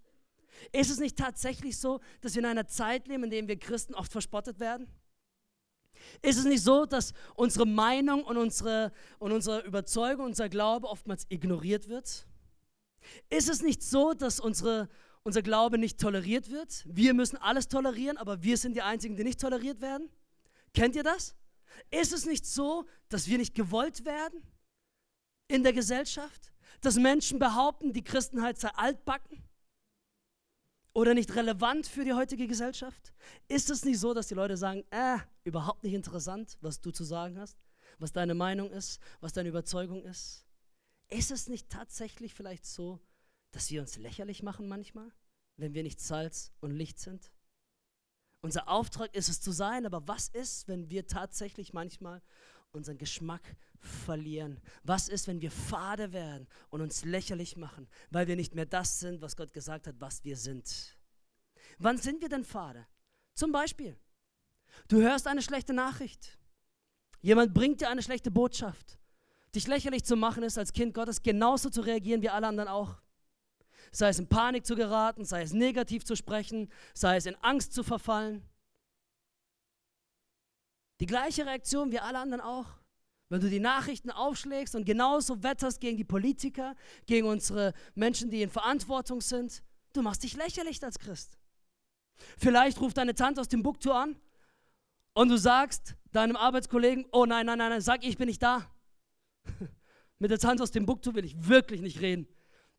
Ist 0.72 0.92
es 0.92 1.00
nicht 1.00 1.18
tatsächlich 1.18 1.80
so, 1.80 2.02
dass 2.22 2.36
wir 2.36 2.42
in 2.42 2.46
einer 2.46 2.68
Zeit 2.68 3.08
leben, 3.08 3.24
in 3.24 3.32
der 3.32 3.48
wir 3.48 3.58
Christen 3.58 3.96
oft 3.96 4.12
verspottet 4.12 4.60
werden? 4.60 4.88
Ist 6.22 6.38
es 6.38 6.46
nicht 6.46 6.62
so, 6.62 6.86
dass 6.86 7.14
unsere 7.36 7.66
Meinung 7.66 8.24
und 8.24 8.38
unsere, 8.38 8.92
und 9.18 9.32
unsere 9.32 9.62
Überzeugung, 9.62 10.28
unser 10.28 10.48
Glaube 10.48 10.88
oftmals 10.88 11.26
ignoriert 11.30 11.90
wird? 11.90 12.28
Ist 13.30 13.50
es 13.50 13.64
nicht 13.64 13.82
so, 13.82 14.14
dass 14.14 14.40
unsere, 14.40 14.88
unser 15.24 15.42
Glaube 15.42 15.80
nicht 15.80 16.00
toleriert 16.00 16.52
wird? 16.52 16.86
Wir 16.88 17.16
müssen 17.16 17.38
alles 17.38 17.68
tolerieren, 17.68 18.18
aber 18.18 18.44
wir 18.44 18.58
sind 18.58 18.76
die 18.76 18.84
Einzigen, 18.84 19.16
die 19.16 19.24
nicht 19.24 19.42
toleriert 19.42 19.82
werden? 19.82 20.10
Kennt 20.74 20.96
ihr 20.96 21.04
das? 21.04 21.36
Ist 21.90 22.14
es 22.14 22.26
nicht 22.26 22.46
so, 22.46 22.86
dass 23.10 23.28
wir 23.28 23.38
nicht 23.38 23.56
gewollt 23.56 24.06
werden 24.06 24.42
in 25.48 25.64
der 25.64 25.74
Gesellschaft? 25.74 26.52
Dass 26.82 26.96
Menschen 26.96 27.38
behaupten, 27.40 27.94
die 27.94 28.04
Christenheit 28.04 28.60
sei 28.60 28.70
altbacken? 28.70 29.44
oder 30.94 31.14
nicht 31.14 31.36
relevant 31.36 31.88
für 31.88 32.04
die 32.04 32.14
heutige 32.14 32.48
Gesellschaft? 32.48 33.14
Ist 33.48 33.70
es 33.70 33.86
nicht 33.86 34.00
so, 34.00 34.14
dass 34.14 34.28
die 34.28 34.34
Leute 34.34 34.58
sagen, 34.58 34.84
äh, 34.92 35.18
überhaupt 35.44 35.84
nicht 35.84 35.94
interessant, 35.94 36.58
was 36.62 36.82
du 36.82 36.92
zu 36.92 37.04
sagen 37.04 37.40
hast, 37.40 37.58
was 38.00 38.12
deine 38.12 38.36
Meinung 38.36 38.72
ist, 38.72 39.00
was 39.20 39.34
deine 39.34 39.50
Überzeugung 39.50 40.04
ist? 40.04 40.46
Ist 41.10 41.32
es 41.32 41.48
nicht 41.48 41.70
tatsächlich 41.70 42.34
vielleicht 42.34 42.66
so, 42.66 43.00
dass 43.52 43.70
wir 43.70 43.82
uns 43.82 43.98
lächerlich 43.98 44.44
machen 44.44 44.68
manchmal, 44.68 45.12
wenn 45.58 45.74
wir 45.74 45.84
nicht 45.84 46.00
Salz 46.00 46.52
und 46.62 46.72
Licht 46.72 47.00
sind? 47.00 47.32
Unser 48.42 48.68
Auftrag 48.68 49.14
ist 49.16 49.30
es 49.30 49.40
zu 49.40 49.52
sein, 49.52 49.86
aber 49.86 50.08
was 50.08 50.28
ist, 50.30 50.68
wenn 50.68 50.90
wir 50.90 51.06
tatsächlich 51.06 51.74
manchmal 51.74 52.22
unseren 52.72 52.98
Geschmack 52.98 53.56
verlieren? 53.80 54.60
Was 54.84 55.10
ist, 55.10 55.28
wenn 55.28 55.42
wir 55.42 55.52
fade 55.52 56.12
werden 56.12 56.48
und 56.70 56.82
uns 56.82 57.06
lächerlich 57.06 57.56
machen, 57.56 57.88
weil 58.10 58.28
wir 58.28 58.36
nicht 58.36 58.56
mehr 58.56 58.66
das 58.66 59.00
sind, 59.00 59.22
was 59.22 59.36
Gott 59.36 59.54
gesagt 59.54 59.86
hat, 59.86 59.96
was 60.00 60.24
wir 60.24 60.38
sind? 60.38 60.98
Wann 61.78 61.98
sind 62.00 62.22
wir 62.22 62.30
denn 62.30 62.44
fade? 62.44 62.88
Zum 63.36 63.52
Beispiel, 63.52 63.96
du 64.88 65.02
hörst 65.02 65.28
eine 65.28 65.44
schlechte 65.44 65.74
Nachricht. 65.74 66.40
Jemand 67.22 67.54
bringt 67.54 67.82
dir 67.82 67.90
eine 67.90 68.02
schlechte 68.02 68.32
Botschaft. 68.32 68.98
dich 69.54 69.68
lächerlich 69.68 70.06
zu 70.06 70.16
machen, 70.16 70.44
ist 70.44 70.58
als 70.58 70.72
Kind 70.72 70.94
Gottes 70.94 71.22
genauso 71.22 71.70
zu 71.70 71.82
reagieren 71.82 72.22
wie 72.22 72.30
alle 72.30 72.48
anderen 72.48 72.70
auch. 72.70 73.02
Sei 73.92 74.10
es 74.10 74.20
in 74.20 74.28
Panik 74.28 74.66
zu 74.66 74.76
geraten, 74.76 75.26
sei 75.26 75.42
es 75.42 75.54
negativ 75.54 76.06
zu 76.06 76.16
sprechen, 76.16 76.70
sei 76.94 77.18
es 77.18 77.26
in 77.26 77.36
Angst 77.36 77.74
zu 77.74 77.84
verfallen. 77.84 78.42
Die 81.02 81.06
gleiche 81.06 81.46
Reaktion 81.46 81.92
wie 81.92 82.00
alle 82.00 82.20
anderen 82.20 82.42
auch. 82.42 82.68
Wenn 83.28 83.42
du 83.42 83.50
die 83.50 83.60
Nachrichten 83.60 84.12
aufschlägst 84.12 84.76
und 84.76 84.86
genauso 84.86 85.42
wetterst 85.42 85.80
gegen 85.80 85.98
die 85.98 86.04
Politiker, 86.04 86.76
gegen 87.06 87.28
unsere 87.28 87.74
Menschen, 87.96 88.30
die 88.30 88.42
in 88.42 88.50
Verantwortung 88.50 89.22
sind, 89.22 89.64
du 89.94 90.02
machst 90.02 90.24
dich 90.24 90.36
lächerlich 90.36 90.84
als 90.84 91.00
Christ. 91.00 91.38
Vielleicht 92.38 92.80
ruft 92.82 92.98
deine 92.98 93.16
Tante 93.16 93.42
aus 93.42 93.48
dem 93.48 93.60
Timbuktu 93.60 93.92
an 93.92 94.16
und 95.14 95.30
du 95.30 95.38
sagst 95.38 95.96
deinem 96.12 96.36
Arbeitskollegen, 96.36 97.06
oh 97.12 97.26
nein, 97.26 97.46
nein, 97.46 97.58
nein, 97.58 97.70
nein, 97.70 97.82
sag 97.82 98.06
ich 98.06 98.18
bin 98.18 98.28
nicht 98.28 98.44
da. 98.44 98.70
Mit 100.20 100.30
der 100.30 100.40
Tante 100.40 100.62
aus 100.64 100.72
dem 100.72 100.82
Timbuktu 100.82 101.16
will 101.16 101.26
ich 101.26 101.48
wirklich 101.48 101.82
nicht 101.82 102.02
reden. 102.02 102.28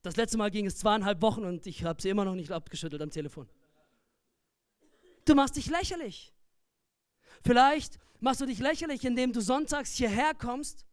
Das 0.03 0.17
letzte 0.17 0.37
Mal 0.37 0.51
ging 0.51 0.67
es 0.67 0.79
zweieinhalb 0.79 1.23
Wochen 1.23 1.45
und 1.45 1.67
ich 1.67 1.85
habe 1.85 2.03
sie 2.03 2.09
immer 2.09 2.25
noch 2.25 2.35
nicht 2.35 2.51
abgeschüttelt 2.51 3.01
am 3.01 3.11
Telefon. 3.11 3.49
Du 5.25 5.35
machst 5.35 5.57
dich 5.57 5.67
lächerlich. 5.67 6.33
Vielleicht 7.45 7.99
machst 8.21 8.41
du 8.41 8.47
dich 8.47 8.59
lächerlich, 8.59 9.05
indem 9.05 9.33
du 9.33 9.41
sonntags 9.41 9.95
hierher 9.95 10.35
kommst 10.35 10.85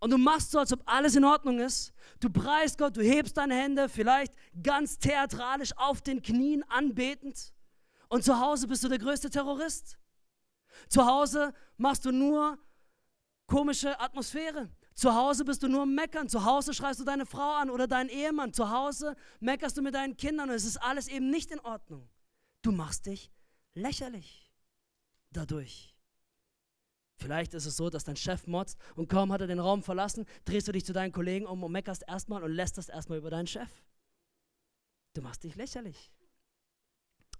und 0.00 0.10
du 0.10 0.18
machst 0.18 0.50
so, 0.50 0.58
als 0.58 0.72
ob 0.72 0.82
alles 0.84 1.16
in 1.16 1.24
Ordnung 1.24 1.60
ist. 1.60 1.94
Du 2.20 2.28
preist 2.28 2.76
Gott, 2.76 2.96
du 2.96 3.02
hebst 3.02 3.36
deine 3.38 3.54
Hände, 3.54 3.88
vielleicht 3.88 4.34
ganz 4.62 4.98
theatralisch 4.98 5.76
auf 5.76 6.02
den 6.02 6.20
Knien 6.20 6.62
anbetend. 6.68 7.54
Und 8.08 8.24
zu 8.24 8.38
Hause 8.38 8.68
bist 8.68 8.84
du 8.84 8.88
der 8.88 8.98
größte 8.98 9.30
Terrorist. 9.30 9.98
Zu 10.88 11.06
Hause 11.06 11.54
machst 11.78 12.04
du 12.04 12.12
nur 12.12 12.58
komische 13.46 13.98
Atmosphäre. 13.98 14.68
Zu 14.94 15.14
Hause 15.14 15.44
bist 15.44 15.62
du 15.62 15.68
nur 15.68 15.86
meckern. 15.86 16.28
Zu 16.28 16.44
Hause 16.44 16.72
schreist 16.72 17.00
du 17.00 17.04
deine 17.04 17.26
Frau 17.26 17.54
an 17.54 17.70
oder 17.70 17.86
deinen 17.86 18.08
Ehemann. 18.08 18.52
Zu 18.52 18.70
Hause 18.70 19.16
meckerst 19.40 19.76
du 19.76 19.82
mit 19.82 19.94
deinen 19.94 20.16
Kindern 20.16 20.48
und 20.50 20.54
es 20.54 20.64
ist 20.64 20.76
alles 20.76 21.08
eben 21.08 21.30
nicht 21.30 21.50
in 21.50 21.60
Ordnung. 21.60 22.08
Du 22.62 22.70
machst 22.72 23.06
dich 23.06 23.30
lächerlich 23.74 24.50
dadurch. 25.30 25.94
Vielleicht 27.16 27.54
ist 27.54 27.66
es 27.66 27.76
so, 27.76 27.90
dass 27.90 28.04
dein 28.04 28.16
Chef 28.16 28.46
motzt 28.46 28.78
und 28.96 29.08
kaum 29.08 29.32
hat 29.32 29.40
er 29.40 29.46
den 29.46 29.60
Raum 29.60 29.82
verlassen, 29.82 30.26
drehst 30.44 30.68
du 30.68 30.72
dich 30.72 30.84
zu 30.84 30.92
deinen 30.92 31.12
Kollegen 31.12 31.46
um 31.46 31.62
und 31.62 31.72
meckerst 31.72 32.04
erstmal 32.06 32.42
und 32.42 32.52
lässt 32.52 32.78
das 32.78 32.88
erstmal 32.88 33.18
über 33.18 33.30
deinen 33.30 33.46
Chef. 33.46 33.70
Du 35.14 35.22
machst 35.22 35.44
dich 35.44 35.54
lächerlich. 35.54 36.12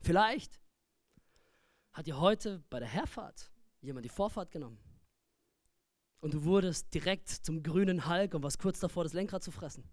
Vielleicht 0.01 0.61
hat 1.93 2.07
dir 2.07 2.19
heute 2.19 2.63
bei 2.71 2.79
der 2.79 2.89
Herfahrt 2.89 3.51
jemand 3.81 4.05
die 4.05 4.11
Vorfahrt 4.11 4.51
genommen. 4.51 4.79
Und 6.25 6.33
du 6.33 6.45
wurdest 6.45 6.95
direkt 6.95 7.29
zum 7.29 7.63
grünen 7.63 8.09
Hulk 8.09 8.33
und 8.33 8.43
warst 8.43 8.59
kurz 8.59 8.81
davor, 8.81 9.05
das 9.05 9.13
Lenkrad 9.13 9.43
zu 9.43 9.51
fressen. 9.51 9.85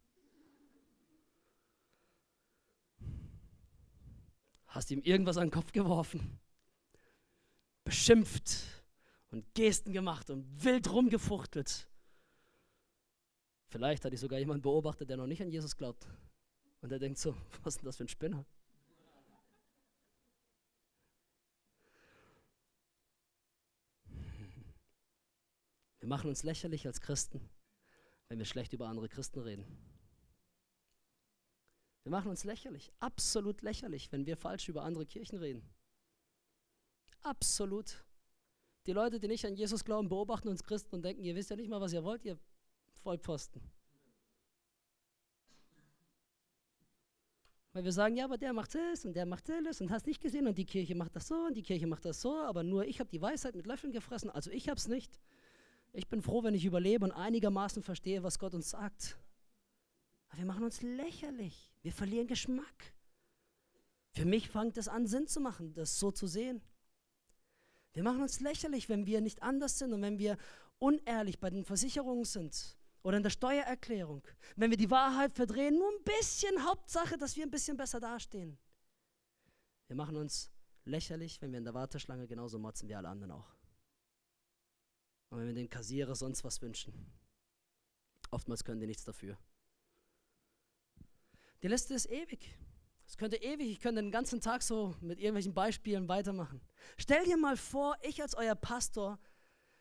Hast 4.68 4.92
ihm 4.92 5.02
irgendwas 5.02 5.36
an 5.36 5.48
den 5.48 5.52
Kopf 5.52 5.74
geworfen, 5.74 6.40
beschimpft 7.84 8.64
und 9.32 9.54
Gesten 9.56 9.92
gemacht 9.92 10.30
und 10.30 10.64
wild 10.64 10.90
rumgefuchtelt. 10.90 11.90
Vielleicht 13.68 14.06
hat 14.06 14.14
dich 14.14 14.22
sogar 14.22 14.40
jemand 14.40 14.64
beobachtet, 14.64 15.10
der 15.10 15.18
noch 15.18 15.28
nicht 15.28 15.42
an 15.42 15.50
Jesus 15.50 15.76
glaubt. 15.76 16.08
Und 16.80 16.94
der 16.94 17.00
denkt 17.00 17.20
so, 17.20 17.36
was 17.64 17.74
ist 17.74 17.82
denn 17.82 17.88
das 17.88 17.98
für 17.98 18.06
ein 18.06 18.08
Spinner? 18.08 18.46
Wir 26.02 26.10
machen 26.10 26.30
uns 26.30 26.44
lächerlich 26.44 26.86
als 26.88 27.00
Christen, 27.00 27.48
wenn 28.28 28.40
wir 28.40 28.46
schlecht 28.46 28.74
über 28.74 28.88
andere 28.88 29.08
Christen 29.08 29.40
reden. 29.40 29.66
Wir 32.04 32.12
machen 32.12 32.30
uns 32.30 32.44
lächerlich, 32.44 32.92
absolut 33.00 33.62
lächerlich, 33.62 34.12
wenn 34.12 34.26
wir 34.26 34.36
falsch 34.36 34.68
über 34.68 34.84
andere 34.84 35.06
Kirchen 35.06 35.38
reden. 35.38 35.64
Absolut. 37.22 38.04
Die 38.88 38.94
Leute, 38.94 39.20
die 39.20 39.28
nicht 39.28 39.46
an 39.46 39.56
Jesus 39.56 39.86
glauben, 39.86 40.10
beobachten 40.10 40.48
uns 40.48 40.64
Christen 40.64 40.96
und 40.96 41.04
denken, 41.04 41.24
ihr 41.24 41.36
wisst 41.36 41.52
ja 41.52 41.56
nicht 41.56 41.70
mal, 41.70 41.80
was 41.80 41.94
ihr 41.94 42.04
wollt, 42.04 42.26
ihr 42.26 42.40
Vollpfosten. 43.04 43.62
Weil 47.74 47.84
wir 47.84 47.92
sagen, 47.92 48.18
ja, 48.18 48.26
aber 48.26 48.40
der 48.40 48.54
macht 48.54 48.74
das 48.74 49.06
und 49.06 49.14
der 49.14 49.28
macht 49.28 49.48
das 49.48 49.80
und 49.80 49.92
hast 49.92 50.08
nicht 50.08 50.20
gesehen 50.20 50.48
und 50.48 50.58
die 50.58 50.66
Kirche 50.66 50.96
macht 50.96 51.16
das 51.16 51.28
so 51.28 51.36
und 51.46 51.54
die 51.54 51.62
Kirche 51.62 51.86
macht 51.86 52.06
das 52.06 52.22
so, 52.22 52.36
aber 52.42 52.64
nur 52.64 52.86
ich 52.86 53.00
habe 53.00 53.10
die 53.12 53.22
Weisheit 53.22 53.56
mit 53.56 53.68
Löffeln 53.68 53.94
gefressen, 53.94 54.32
also 54.32 54.50
ich 54.50 54.68
habe 54.68 54.80
es 54.80 54.88
nicht. 54.88 55.20
Ich 55.94 56.08
bin 56.08 56.22
froh, 56.22 56.44
wenn 56.44 56.56
ich 56.56 56.66
überlebe 56.66 57.06
und 57.06 57.12
einigermaßen 57.12 57.84
verstehe, 57.84 58.24
was 58.24 58.40
Gott 58.40 58.54
uns 58.54 58.70
sagt. 58.70 59.18
Aber 60.30 60.40
wir 60.40 60.46
machen 60.46 60.64
uns 60.64 60.82
lächerlich. 60.82 61.74
Wir 61.82 61.92
verlieren 61.92 62.28
Geschmack. 62.28 62.94
Für 64.14 64.26
mich 64.26 64.50
fängt 64.50 64.78
es 64.78 64.88
an, 64.88 65.08
Sinn 65.08 65.28
zu 65.28 65.40
machen, 65.40 65.74
das 65.74 66.00
so 66.00 66.12
zu 66.12 66.28
sehen. 66.28 66.62
Wir 67.94 68.04
machen 68.04 68.22
uns 68.22 68.40
lächerlich, 68.40 68.88
wenn 68.88 69.06
wir 69.06 69.20
nicht 69.20 69.44
anders 69.44 69.78
sind 69.78 69.92
und 69.94 70.02
wenn 70.02 70.18
wir 70.18 70.38
unehrlich 70.80 71.40
bei 71.40 71.50
den 71.50 71.66
Versicherungen 71.66 72.24
sind 72.26 72.78
oder 73.04 73.18
in 73.18 73.24
der 73.24 73.30
Steuererklärung. 73.30 74.26
Wenn 74.56 74.70
wir 74.70 74.78
die 74.78 74.92
Wahrheit 74.92 75.34
verdrehen, 75.34 75.78
nur 75.78 75.90
ein 75.90 76.04
bisschen 76.04 76.66
Hauptsache, 76.66 77.18
dass 77.18 77.36
wir 77.36 77.44
ein 77.44 77.52
bisschen 77.52 77.76
besser 77.76 78.00
dastehen. 78.00 78.58
Wir 79.88 79.96
machen 79.98 80.16
uns 80.16 80.50
lächerlich, 80.86 81.42
wenn 81.42 81.52
wir 81.52 81.60
in 81.60 81.66
der 81.66 81.74
Warteschlange 81.74 82.28
genauso 82.28 82.60
motzen 82.60 82.88
wie 82.88 82.96
alle 82.96 83.10
anderen 83.10 83.32
auch. 83.32 83.61
Und 85.32 85.40
wenn 85.40 85.48
wir 85.48 85.54
den 85.54 85.70
Kassierer 85.70 86.14
sonst 86.14 86.44
was 86.44 86.62
wünschen. 86.62 86.94
Oftmals 88.32 88.64
können 88.64 88.82
die 88.82 88.86
nichts 88.86 89.06
dafür. 89.06 89.38
Die 91.64 91.68
Liste 91.68 91.94
ist 91.94 92.12
ewig. 92.12 92.54
Es 93.08 93.18
könnte 93.18 93.38
ewig, 93.38 93.70
ich 93.70 93.80
könnte 93.80 94.02
den 94.02 94.12
ganzen 94.12 94.42
Tag 94.42 94.62
so 94.62 94.96
mit 95.02 95.20
irgendwelchen 95.20 95.54
Beispielen 95.54 96.08
weitermachen. 96.08 96.62
Stell 96.98 97.24
dir 97.26 97.38
mal 97.38 97.58
vor, 97.58 97.98
ich 98.02 98.22
als 98.22 98.36
euer 98.36 98.56
Pastor, 98.56 99.20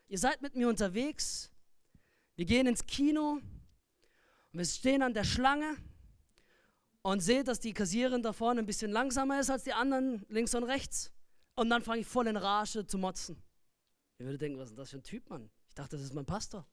ihr 0.08 0.18
seid 0.18 0.40
mit 0.40 0.54
mir 0.54 0.68
unterwegs, 0.68 1.50
wir 2.36 2.44
gehen 2.44 2.66
ins 2.66 2.86
Kino 2.86 3.40
und 4.52 4.58
wir 4.58 4.64
stehen 4.64 5.02
an 5.02 5.14
der 5.14 5.24
Schlange 5.24 5.76
und 7.02 7.20
seht, 7.20 7.48
dass 7.48 7.60
die 7.60 7.72
Kassiererin 7.72 8.22
da 8.22 8.32
vorne 8.32 8.60
ein 8.60 8.66
bisschen 8.66 8.90
langsamer 8.90 9.40
ist 9.40 9.50
als 9.50 9.64
die 9.64 9.72
anderen 9.72 10.24
links 10.28 10.54
und 10.54 10.64
rechts. 10.64 11.12
Und 11.54 11.70
dann 11.70 11.82
fange 11.82 12.00
ich 12.00 12.06
voll 12.06 12.26
in 12.26 12.36
Rage 12.36 12.86
zu 12.86 12.98
motzen. 12.98 13.42
Ihr 14.20 14.26
würdet 14.26 14.42
denken, 14.42 14.58
was 14.58 14.68
ist 14.68 14.78
das 14.78 14.90
für 14.90 14.98
ein 14.98 15.02
Typ, 15.02 15.30
Mann? 15.30 15.50
Ich 15.66 15.74
dachte, 15.74 15.96
das 15.96 16.04
ist 16.04 16.12
mein 16.12 16.26
Pastor. 16.26 16.68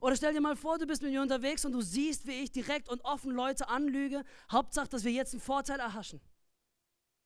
Oder 0.00 0.14
stell 0.14 0.32
dir 0.32 0.40
mal 0.40 0.54
vor, 0.54 0.78
du 0.78 0.86
bist 0.86 1.02
mit 1.02 1.10
mir 1.10 1.20
unterwegs 1.20 1.64
und 1.64 1.72
du 1.72 1.80
siehst, 1.80 2.24
wie 2.28 2.40
ich 2.40 2.52
direkt 2.52 2.88
und 2.88 3.04
offen 3.04 3.32
Leute 3.32 3.68
anlüge. 3.68 4.22
Hauptsache, 4.50 4.88
dass 4.88 5.02
wir 5.02 5.10
jetzt 5.10 5.34
einen 5.34 5.40
Vorteil 5.40 5.80
erhaschen. 5.80 6.20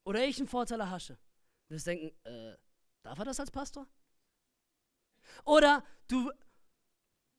Oder 0.04 0.26
ich 0.26 0.38
einen 0.38 0.48
Vorteil 0.48 0.80
erhasche. 0.80 1.18
Du 1.68 1.74
wirst 1.74 1.86
denken, 1.86 2.16
äh, 2.24 2.56
darf 3.02 3.18
er 3.18 3.26
das 3.26 3.38
als 3.38 3.50
Pastor? 3.50 3.86
Oder 5.44 5.84
du 6.08 6.32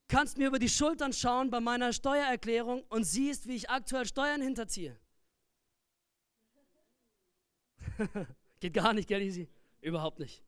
kannst 0.06 0.38
mir 0.38 0.46
über 0.46 0.60
die 0.60 0.68
Schultern 0.68 1.12
schauen 1.12 1.50
bei 1.50 1.58
meiner 1.58 1.92
Steuererklärung 1.92 2.84
und 2.90 3.02
siehst, 3.02 3.48
wie 3.48 3.56
ich 3.56 3.70
aktuell 3.70 4.06
Steuern 4.06 4.40
hinterziehe. 4.40 4.96
Geht 8.60 8.74
gar 8.74 8.92
nicht, 8.92 9.08
gell, 9.08 9.20
Easy? 9.20 9.48
Überhaupt 9.80 10.20
nicht. 10.20 10.44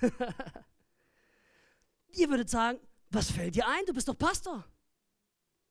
Ihr 2.12 2.28
würdet 2.28 2.50
sagen, 2.50 2.78
was 3.10 3.30
fällt 3.30 3.54
dir 3.54 3.66
ein? 3.66 3.84
Du 3.86 3.92
bist 3.92 4.08
doch 4.08 4.18
Pastor. 4.18 4.64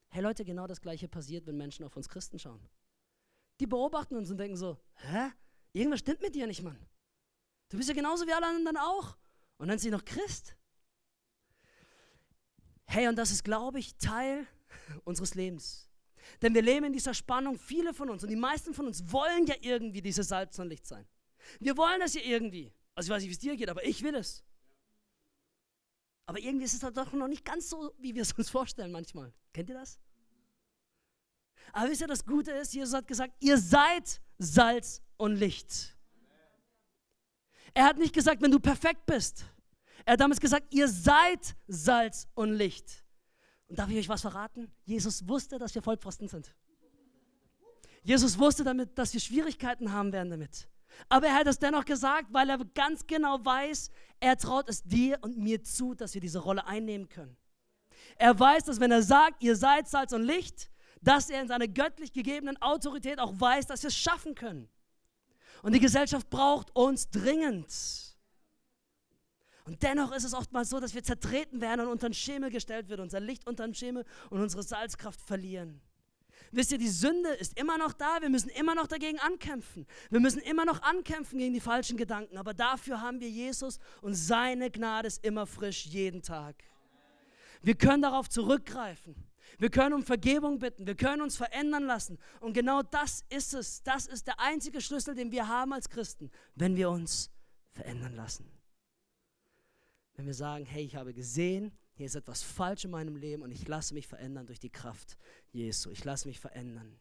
Hey 0.08 0.22
Leute, 0.22 0.44
genau 0.44 0.66
das 0.66 0.80
gleiche 0.80 1.08
passiert, 1.08 1.46
wenn 1.46 1.56
Menschen 1.56 1.84
auf 1.84 1.96
uns 1.96 2.08
Christen 2.08 2.38
schauen. 2.38 2.68
Die 3.60 3.66
beobachten 3.66 4.16
uns 4.16 4.30
und 4.30 4.38
denken 4.38 4.56
so, 4.56 4.78
hä? 4.94 5.32
Irgendwas 5.72 6.00
stimmt 6.00 6.22
mit 6.22 6.34
dir 6.34 6.46
nicht, 6.46 6.62
Mann. 6.62 6.78
Du 7.68 7.76
bist 7.76 7.88
ja 7.88 7.94
genauso 7.94 8.26
wie 8.26 8.32
alle 8.32 8.46
anderen 8.46 8.76
auch. 8.78 9.16
Und 9.58 9.68
dann 9.68 9.78
sie 9.78 9.90
noch 9.90 10.04
Christ. 10.04 10.56
Hey, 12.86 13.08
und 13.08 13.16
das 13.16 13.30
ist, 13.30 13.44
glaube 13.44 13.78
ich, 13.78 13.96
Teil 13.96 14.46
unseres 15.04 15.34
Lebens. 15.34 15.88
Denn 16.40 16.54
wir 16.54 16.62
leben 16.62 16.86
in 16.86 16.92
dieser 16.92 17.14
Spannung, 17.14 17.58
viele 17.58 17.92
von 17.92 18.10
uns 18.10 18.22
und 18.22 18.30
die 18.30 18.36
meisten 18.36 18.74
von 18.74 18.86
uns 18.86 19.12
wollen 19.12 19.46
ja 19.46 19.54
irgendwie 19.60 20.02
dieses 20.02 20.28
Salz 20.28 20.58
und 20.58 20.68
Licht 20.68 20.86
sein. 20.86 21.06
Wir 21.60 21.76
wollen 21.76 22.00
das 22.00 22.14
ja 22.14 22.22
irgendwie. 22.22 22.72
Also 22.98 23.12
ich 23.12 23.14
weiß 23.14 23.22
nicht, 23.22 23.28
wie 23.28 23.34
es 23.34 23.38
dir 23.38 23.56
geht, 23.56 23.68
aber 23.68 23.86
ich 23.86 24.02
will 24.02 24.16
es. 24.16 24.42
Aber 26.26 26.40
irgendwie 26.40 26.64
ist 26.64 26.74
es 26.74 26.80
doch 26.80 27.12
noch 27.12 27.28
nicht 27.28 27.44
ganz 27.44 27.70
so, 27.70 27.94
wie 27.96 28.12
wir 28.12 28.22
es 28.22 28.32
uns 28.32 28.50
vorstellen 28.50 28.90
manchmal. 28.90 29.32
Kennt 29.52 29.68
ihr 29.68 29.76
das? 29.76 30.00
Aber 31.72 31.88
wisst 31.88 32.00
ihr, 32.00 32.08
das 32.08 32.26
Gute 32.26 32.50
ist, 32.50 32.74
Jesus 32.74 32.92
hat 32.92 33.06
gesagt, 33.06 33.34
ihr 33.38 33.56
seid 33.56 34.20
Salz 34.38 35.00
und 35.16 35.36
Licht. 35.36 35.96
Er 37.72 37.84
hat 37.84 37.98
nicht 37.98 38.12
gesagt, 38.12 38.42
wenn 38.42 38.50
du 38.50 38.58
perfekt 38.58 39.06
bist. 39.06 39.44
Er 40.04 40.14
hat 40.14 40.20
damals 40.20 40.40
gesagt, 40.40 40.74
ihr 40.74 40.88
seid 40.88 41.54
Salz 41.68 42.26
und 42.34 42.52
Licht. 42.52 43.04
Und 43.68 43.78
darf 43.78 43.88
ich 43.90 43.98
euch 43.98 44.08
was 44.08 44.22
verraten? 44.22 44.72
Jesus 44.86 45.28
wusste, 45.28 45.56
dass 45.60 45.72
wir 45.72 45.82
Vollpfosten 45.82 46.26
sind. 46.26 46.52
Jesus 48.02 48.36
wusste 48.36 48.64
damit, 48.64 48.98
dass 48.98 49.12
wir 49.12 49.20
Schwierigkeiten 49.20 49.92
haben 49.92 50.12
werden 50.12 50.30
damit. 50.30 50.68
Aber 51.08 51.26
er 51.26 51.34
hat 51.34 51.46
es 51.46 51.58
dennoch 51.58 51.84
gesagt, 51.84 52.28
weil 52.32 52.50
er 52.50 52.58
ganz 52.74 53.06
genau 53.06 53.44
weiß, 53.44 53.90
er 54.20 54.36
traut 54.36 54.68
es 54.68 54.82
dir 54.82 55.18
und 55.22 55.38
mir 55.38 55.62
zu, 55.62 55.94
dass 55.94 56.14
wir 56.14 56.20
diese 56.20 56.40
Rolle 56.40 56.66
einnehmen 56.66 57.08
können. 57.08 57.36
Er 58.16 58.38
weiß, 58.38 58.64
dass 58.64 58.80
wenn 58.80 58.90
er 58.90 59.02
sagt, 59.02 59.42
ihr 59.42 59.56
seid 59.56 59.88
Salz 59.88 60.12
und 60.12 60.22
Licht, 60.22 60.70
dass 61.00 61.30
er 61.30 61.40
in 61.42 61.48
seiner 61.48 61.68
göttlich 61.68 62.12
gegebenen 62.12 62.60
Autorität 62.60 63.20
auch 63.20 63.38
weiß, 63.38 63.66
dass 63.66 63.82
wir 63.82 63.88
es 63.88 63.96
schaffen 63.96 64.34
können. 64.34 64.68
Und 65.62 65.74
die 65.74 65.80
Gesellschaft 65.80 66.28
braucht 66.30 66.74
uns 66.74 67.10
dringend. 67.10 67.72
Und 69.64 69.82
dennoch 69.82 70.12
ist 70.12 70.24
es 70.24 70.34
oftmals 70.34 70.70
so, 70.70 70.80
dass 70.80 70.94
wir 70.94 71.02
zertreten 71.02 71.60
werden 71.60 71.82
und 71.82 71.88
unter 71.88 72.08
den 72.08 72.14
Schemel 72.14 72.50
gestellt 72.50 72.88
wird, 72.88 73.00
unser 73.00 73.20
Licht 73.20 73.46
unter 73.46 73.64
den 73.64 73.74
Schemel 73.74 74.04
und 74.30 74.40
unsere 74.40 74.62
Salzkraft 74.62 75.20
verlieren. 75.20 75.80
Wisst 76.50 76.72
ihr, 76.72 76.78
die 76.78 76.88
Sünde 76.88 77.30
ist 77.30 77.58
immer 77.58 77.78
noch 77.78 77.92
da. 77.92 78.20
Wir 78.20 78.30
müssen 78.30 78.48
immer 78.50 78.74
noch 78.74 78.86
dagegen 78.86 79.18
ankämpfen. 79.18 79.86
Wir 80.10 80.20
müssen 80.20 80.40
immer 80.40 80.64
noch 80.64 80.82
ankämpfen 80.82 81.38
gegen 81.38 81.54
die 81.54 81.60
falschen 81.60 81.96
Gedanken. 81.96 82.38
Aber 82.38 82.54
dafür 82.54 83.00
haben 83.00 83.20
wir 83.20 83.28
Jesus 83.28 83.78
und 84.00 84.14
seine 84.14 84.70
Gnade 84.70 85.08
ist 85.08 85.24
immer 85.24 85.46
frisch 85.46 85.86
jeden 85.86 86.22
Tag. 86.22 86.64
Wir 87.62 87.74
können 87.74 88.02
darauf 88.02 88.28
zurückgreifen. 88.28 89.14
Wir 89.58 89.70
können 89.70 89.94
um 89.94 90.02
Vergebung 90.02 90.58
bitten. 90.58 90.86
Wir 90.86 90.94
können 90.94 91.22
uns 91.22 91.36
verändern 91.36 91.84
lassen. 91.84 92.18
Und 92.40 92.52
genau 92.52 92.82
das 92.82 93.24
ist 93.28 93.54
es. 93.54 93.82
Das 93.82 94.06
ist 94.06 94.26
der 94.26 94.38
einzige 94.40 94.80
Schlüssel, 94.80 95.14
den 95.14 95.32
wir 95.32 95.48
haben 95.48 95.72
als 95.72 95.88
Christen, 95.88 96.30
wenn 96.54 96.76
wir 96.76 96.90
uns 96.90 97.30
verändern 97.70 98.14
lassen. 98.14 98.50
Wenn 100.14 100.26
wir 100.26 100.34
sagen, 100.34 100.64
hey, 100.64 100.84
ich 100.84 100.96
habe 100.96 101.14
gesehen, 101.14 101.72
hier 101.98 102.06
ist 102.06 102.14
etwas 102.14 102.44
falsch 102.44 102.84
in 102.84 102.92
meinem 102.92 103.16
Leben 103.16 103.42
und 103.42 103.50
ich 103.50 103.66
lasse 103.66 103.92
mich 103.92 104.06
verändern 104.06 104.46
durch 104.46 104.60
die 104.60 104.70
Kraft 104.70 105.18
Jesu. 105.50 105.90
Ich 105.90 106.04
lasse 106.04 106.28
mich 106.28 106.38
verändern. 106.38 106.96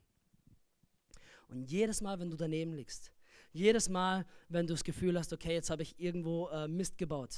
Und 1.50 1.70
jedes 1.70 2.01
Mal, 2.01 2.20
wenn 2.20 2.32
du 2.32 2.36
daneben 2.36 2.74
liegst, 2.74 3.12
jedes 3.54 3.89
Mal, 3.89 4.25
wenn 4.50 4.66
du 4.66 4.74
das 4.74 4.84
Gefühl 4.84 5.16
hast, 5.20 5.32
okay, 5.32 5.54
jetzt 5.54 5.70
habe 5.70 5.84
ich 5.84 6.00
irgendwo 6.00 6.48
äh, 6.48 6.68
Mist 6.68 6.98
gebaut 6.98 7.38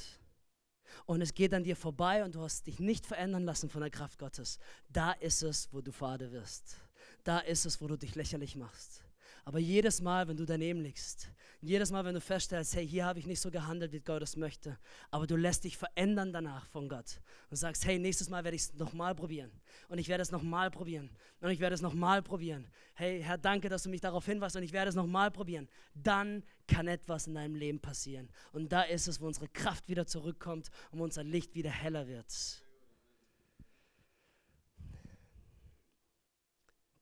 und 1.04 1.20
es 1.20 1.34
geht 1.34 1.52
an 1.52 1.62
dir 1.62 1.76
vorbei 1.76 2.24
und 2.24 2.34
du 2.34 2.40
hast 2.40 2.66
dich 2.66 2.80
nicht 2.80 3.04
verändern 3.04 3.44
lassen 3.44 3.68
von 3.68 3.82
der 3.82 3.90
Kraft 3.90 4.18
Gottes, 4.18 4.58
da 4.88 5.12
ist 5.12 5.42
es, 5.42 5.68
wo 5.70 5.82
du 5.82 5.92
Vater 5.92 6.32
wirst. 6.32 6.78
Da 7.24 7.40
ist 7.40 7.66
es, 7.66 7.82
wo 7.82 7.88
du 7.88 7.98
dich 7.98 8.14
lächerlich 8.14 8.56
machst. 8.56 9.02
Aber 9.44 9.58
jedes 9.58 10.00
Mal, 10.00 10.28
wenn 10.28 10.36
du 10.36 10.44
daneben 10.44 10.80
liegst, 10.80 11.30
jedes 11.62 11.90
Mal, 11.90 12.04
wenn 12.04 12.14
du 12.14 12.20
feststellst, 12.20 12.74
hey, 12.74 12.88
hier 12.88 13.04
habe 13.04 13.18
ich 13.18 13.26
nicht 13.26 13.40
so 13.40 13.50
gehandelt, 13.50 13.92
wie 13.92 14.00
Gott 14.00 14.22
es 14.22 14.36
möchte, 14.36 14.78
aber 15.10 15.26
du 15.26 15.36
lässt 15.36 15.64
dich 15.64 15.76
verändern 15.76 16.32
danach 16.32 16.66
von 16.66 16.88
Gott 16.88 17.20
und 17.50 17.56
sagst, 17.56 17.84
hey, 17.84 17.98
nächstes 17.98 18.30
Mal 18.30 18.44
werde 18.44 18.56
ich 18.56 18.62
es 18.62 18.74
nochmal 18.74 19.14
probieren 19.14 19.50
und 19.88 19.98
ich 19.98 20.08
werde 20.08 20.22
es 20.22 20.30
nochmal 20.30 20.70
probieren 20.70 21.10
und 21.40 21.50
ich 21.50 21.60
werde 21.60 21.74
es 21.74 21.82
nochmal 21.82 22.22
probieren. 22.22 22.66
Hey, 22.94 23.22
Herr, 23.22 23.36
danke, 23.36 23.68
dass 23.68 23.82
du 23.82 23.90
mich 23.90 24.00
darauf 24.00 24.24
hinweist 24.24 24.56
und 24.56 24.62
ich 24.62 24.72
werde 24.72 24.88
es 24.88 24.94
nochmal 24.94 25.30
probieren. 25.30 25.68
Dann 25.94 26.42
kann 26.66 26.88
etwas 26.88 27.26
in 27.26 27.34
deinem 27.34 27.56
Leben 27.56 27.80
passieren. 27.80 28.30
Und 28.52 28.70
da 28.72 28.82
ist 28.82 29.08
es, 29.08 29.20
wo 29.20 29.26
unsere 29.26 29.48
Kraft 29.48 29.88
wieder 29.88 30.06
zurückkommt 30.06 30.70
und 30.92 31.00
unser 31.00 31.24
Licht 31.24 31.54
wieder 31.54 31.70
heller 31.70 32.06
wird. 32.06 32.62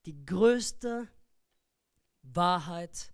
Die 0.05 0.25
größte 0.25 1.07
Wahrheit 2.35 3.13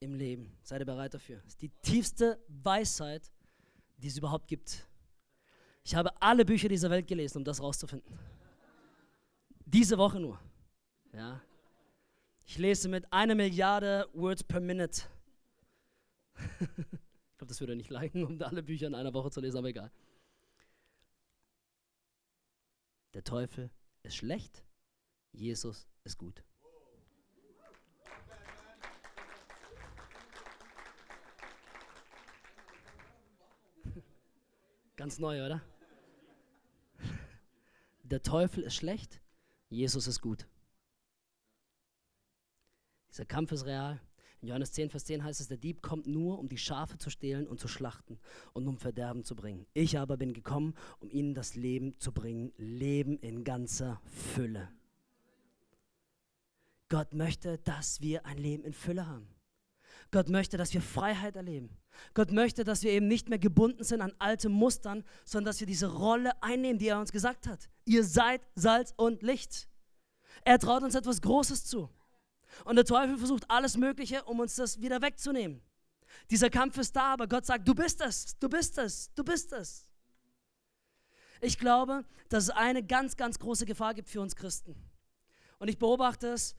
im 0.00 0.14
Leben. 0.14 0.56
Seid 0.62 0.80
ihr 0.80 0.86
bereit 0.86 1.14
dafür? 1.14 1.36
Das 1.38 1.52
ist 1.52 1.62
die 1.62 1.70
tiefste 1.82 2.42
Weisheit, 2.48 3.30
die 3.98 4.08
es 4.08 4.16
überhaupt 4.16 4.48
gibt. 4.48 4.86
Ich 5.84 5.94
habe 5.94 6.20
alle 6.20 6.44
Bücher 6.44 6.68
dieser 6.68 6.90
Welt 6.90 7.06
gelesen, 7.06 7.38
um 7.38 7.44
das 7.44 7.60
rauszufinden. 7.60 8.18
Diese 9.66 9.98
Woche 9.98 10.20
nur. 10.20 10.40
Ja. 11.12 11.40
Ich 12.44 12.58
lese 12.58 12.88
mit 12.88 13.12
einer 13.12 13.34
Milliarde 13.34 14.08
Words 14.12 14.42
per 14.42 14.60
Minute. 14.60 15.02
ich 16.60 17.36
glaube, 17.38 17.48
das 17.48 17.60
würde 17.60 17.76
nicht 17.76 17.90
leiden, 17.90 18.24
um 18.24 18.40
alle 18.42 18.62
Bücher 18.62 18.86
in 18.86 18.94
einer 18.94 19.14
Woche 19.14 19.30
zu 19.30 19.40
lesen, 19.40 19.58
aber 19.58 19.68
egal. 19.68 19.92
Der 23.14 23.24
Teufel 23.24 23.70
ist 24.02 24.16
schlecht, 24.16 24.64
Jesus 25.32 25.88
ist 26.04 26.18
gut. 26.18 26.42
Ganz 35.00 35.18
neu, 35.18 35.46
oder? 35.46 35.62
Der 38.02 38.20
Teufel 38.20 38.64
ist 38.64 38.74
schlecht, 38.74 39.22
Jesus 39.70 40.06
ist 40.06 40.20
gut. 40.20 40.46
Dieser 43.10 43.24
Kampf 43.24 43.50
ist 43.52 43.64
real. 43.64 43.98
In 44.42 44.48
Johannes 44.48 44.72
10, 44.72 44.90
Vers 44.90 45.06
10 45.06 45.24
heißt 45.24 45.40
es, 45.40 45.48
der 45.48 45.56
Dieb 45.56 45.80
kommt 45.80 46.06
nur, 46.06 46.38
um 46.38 46.50
die 46.50 46.58
Schafe 46.58 46.98
zu 46.98 47.08
stehlen 47.08 47.48
und 47.48 47.58
zu 47.58 47.66
schlachten 47.66 48.18
und 48.52 48.68
um 48.68 48.76
Verderben 48.76 49.24
zu 49.24 49.34
bringen. 49.34 49.64
Ich 49.72 49.98
aber 49.98 50.18
bin 50.18 50.34
gekommen, 50.34 50.74
um 50.98 51.10
ihnen 51.10 51.32
das 51.32 51.54
Leben 51.54 51.98
zu 51.98 52.12
bringen, 52.12 52.52
Leben 52.58 53.18
in 53.20 53.42
ganzer 53.42 54.02
Fülle. 54.04 54.68
Gott 56.90 57.14
möchte, 57.14 57.56
dass 57.56 58.02
wir 58.02 58.26
ein 58.26 58.36
Leben 58.36 58.64
in 58.64 58.74
Fülle 58.74 59.06
haben. 59.06 59.39
Gott 60.10 60.28
möchte, 60.28 60.56
dass 60.56 60.72
wir 60.74 60.82
Freiheit 60.82 61.36
erleben. 61.36 61.76
Gott 62.14 62.32
möchte, 62.32 62.64
dass 62.64 62.82
wir 62.82 62.92
eben 62.92 63.08
nicht 63.08 63.28
mehr 63.28 63.38
gebunden 63.38 63.84
sind 63.84 64.00
an 64.00 64.12
alte 64.18 64.48
Mustern, 64.48 65.04
sondern 65.24 65.46
dass 65.46 65.60
wir 65.60 65.66
diese 65.66 65.92
Rolle 65.92 66.42
einnehmen, 66.42 66.78
die 66.78 66.88
er 66.88 66.98
uns 66.98 67.12
gesagt 67.12 67.46
hat. 67.46 67.68
Ihr 67.84 68.04
seid 68.04 68.40
Salz 68.54 68.94
und 68.96 69.22
Licht. 69.22 69.68
Er 70.44 70.58
traut 70.58 70.82
uns 70.82 70.94
etwas 70.94 71.20
Großes 71.20 71.64
zu. 71.64 71.90
Und 72.64 72.76
der 72.76 72.84
Teufel 72.84 73.18
versucht 73.18 73.48
alles 73.50 73.76
Mögliche, 73.76 74.24
um 74.24 74.40
uns 74.40 74.56
das 74.56 74.80
wieder 74.80 75.02
wegzunehmen. 75.02 75.62
Dieser 76.30 76.50
Kampf 76.50 76.78
ist 76.78 76.94
da, 76.96 77.12
aber 77.12 77.28
Gott 77.28 77.46
sagt, 77.46 77.66
du 77.66 77.74
bist 77.74 78.00
es, 78.00 78.36
du 78.38 78.48
bist 78.48 78.78
es, 78.78 79.12
du 79.14 79.22
bist 79.22 79.52
es. 79.52 79.86
Ich 81.40 81.58
glaube, 81.58 82.04
dass 82.28 82.44
es 82.44 82.50
eine 82.50 82.82
ganz, 82.82 83.16
ganz 83.16 83.38
große 83.38 83.66
Gefahr 83.66 83.94
gibt 83.94 84.08
für 84.08 84.20
uns 84.20 84.36
Christen. 84.36 84.74
Und 85.58 85.68
ich 85.68 85.78
beobachte 85.78 86.28
es 86.28 86.54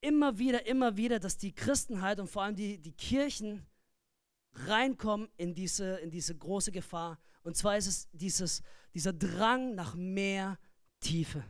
immer 0.00 0.38
wieder, 0.38 0.66
immer 0.66 0.96
wieder, 0.96 1.18
dass 1.18 1.36
die 1.36 1.54
Christenheit 1.54 2.20
und 2.20 2.28
vor 2.28 2.42
allem 2.42 2.56
die, 2.56 2.78
die 2.78 2.92
Kirchen 2.92 3.66
reinkommen 4.52 5.28
in 5.36 5.54
diese, 5.54 5.96
in 5.96 6.10
diese 6.10 6.36
große 6.36 6.72
Gefahr. 6.72 7.18
Und 7.42 7.56
zwar 7.56 7.76
ist 7.76 7.86
es 7.86 8.08
dieses, 8.12 8.62
dieser 8.94 9.12
Drang 9.12 9.74
nach 9.74 9.94
mehr 9.94 10.58
Tiefe. 11.00 11.44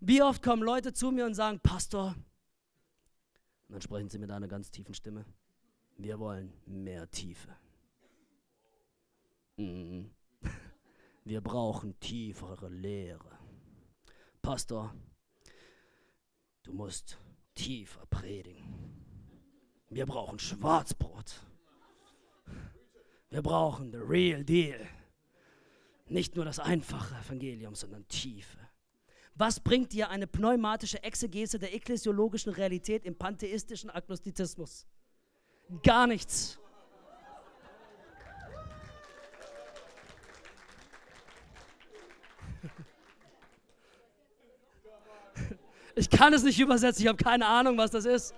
Wie 0.00 0.22
oft 0.22 0.42
kommen 0.42 0.62
Leute 0.62 0.92
zu 0.92 1.10
mir 1.12 1.26
und 1.26 1.34
sagen, 1.34 1.60
Pastor, 1.60 2.16
und 3.72 3.76
dann 3.76 3.80
sprechen 3.80 4.10
sie 4.10 4.18
mit 4.18 4.30
einer 4.30 4.48
ganz 4.48 4.70
tiefen 4.70 4.94
Stimme, 4.94 5.24
wir 5.96 6.18
wollen 6.18 6.52
mehr 6.66 7.10
Tiefe. 7.10 7.56
Mhm. 9.56 10.10
Wir 11.24 11.40
brauchen 11.40 11.98
tiefere 12.00 12.68
Lehre. 12.68 13.38
Pastor, 14.42 14.92
du 16.64 16.72
musst 16.74 17.18
tiefer 17.54 18.06
predigen. 18.06 18.64
Wir 19.88 20.06
brauchen 20.06 20.38
Schwarzbrot. 20.38 21.40
Wir 23.30 23.42
brauchen 23.42 23.90
the 23.92 23.98
real 23.98 24.44
deal. 24.44 24.86
Nicht 26.06 26.36
nur 26.36 26.44
das 26.44 26.58
einfache 26.58 27.14
Evangelium, 27.14 27.74
sondern 27.74 28.06
Tiefe. 28.08 28.58
Was 29.34 29.60
bringt 29.60 29.92
dir 29.92 30.10
eine 30.10 30.26
pneumatische 30.26 31.02
Exegese 31.02 31.58
der 31.58 31.74
ekklesiologischen 31.74 32.52
Realität 32.52 33.04
im 33.04 33.16
pantheistischen 33.16 33.88
Agnostizismus? 33.88 34.86
Gar 35.82 36.06
nichts. 36.06 36.58
Ich 45.94 46.08
kann 46.10 46.32
es 46.32 46.42
nicht 46.42 46.58
übersetzen, 46.58 47.02
ich 47.02 47.08
habe 47.08 47.22
keine 47.22 47.46
Ahnung, 47.46 47.76
was 47.76 47.90
das 47.90 48.04
ist. 48.04 48.34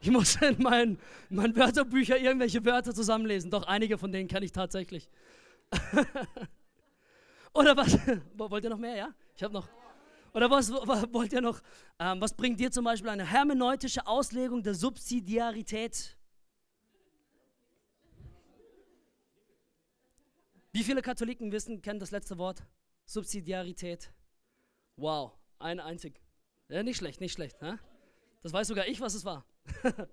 Ich 0.00 0.10
muss 0.10 0.36
in 0.36 0.62
meinen, 0.62 0.98
meinen 1.30 1.56
Wörterbücher 1.56 2.18
irgendwelche 2.18 2.64
Wörter 2.64 2.94
zusammenlesen. 2.94 3.50
Doch 3.50 3.66
einige 3.66 3.98
von 3.98 4.12
denen 4.12 4.28
kenne 4.28 4.44
ich 4.44 4.52
tatsächlich. 4.52 5.08
Oder 7.54 7.76
was? 7.76 7.98
Wollt 8.36 8.64
ihr 8.64 8.70
noch 8.70 8.78
mehr, 8.78 8.96
ja? 8.96 9.14
Ich 9.34 9.42
habe 9.42 9.54
noch. 9.54 9.68
Oder 10.34 10.50
was 10.50 10.70
wollt 10.70 11.32
ihr 11.32 11.40
noch? 11.40 11.62
Ähm, 11.98 12.20
was 12.20 12.34
bringt 12.34 12.60
dir 12.60 12.70
zum 12.70 12.84
Beispiel 12.84 13.08
eine 13.08 13.24
hermeneutische 13.24 14.06
Auslegung 14.06 14.62
der 14.62 14.74
Subsidiarität? 14.74 16.16
Wie 20.72 20.84
viele 20.84 21.00
Katholiken 21.00 21.52
wissen, 21.52 21.80
kennen 21.80 22.00
das 22.00 22.10
letzte 22.10 22.36
Wort? 22.36 22.62
Subsidiarität. 23.06 24.12
Wow, 24.96 25.32
ein 25.58 25.80
einzig. 25.80 26.20
Ja, 26.68 26.82
nicht 26.82 26.96
schlecht, 26.96 27.20
nicht 27.20 27.32
schlecht. 27.32 27.60
Ne? 27.62 27.78
Das 28.42 28.52
weiß 28.52 28.68
sogar 28.68 28.86
ich, 28.86 29.00
was 29.00 29.14
es 29.14 29.24
war. 29.24 29.44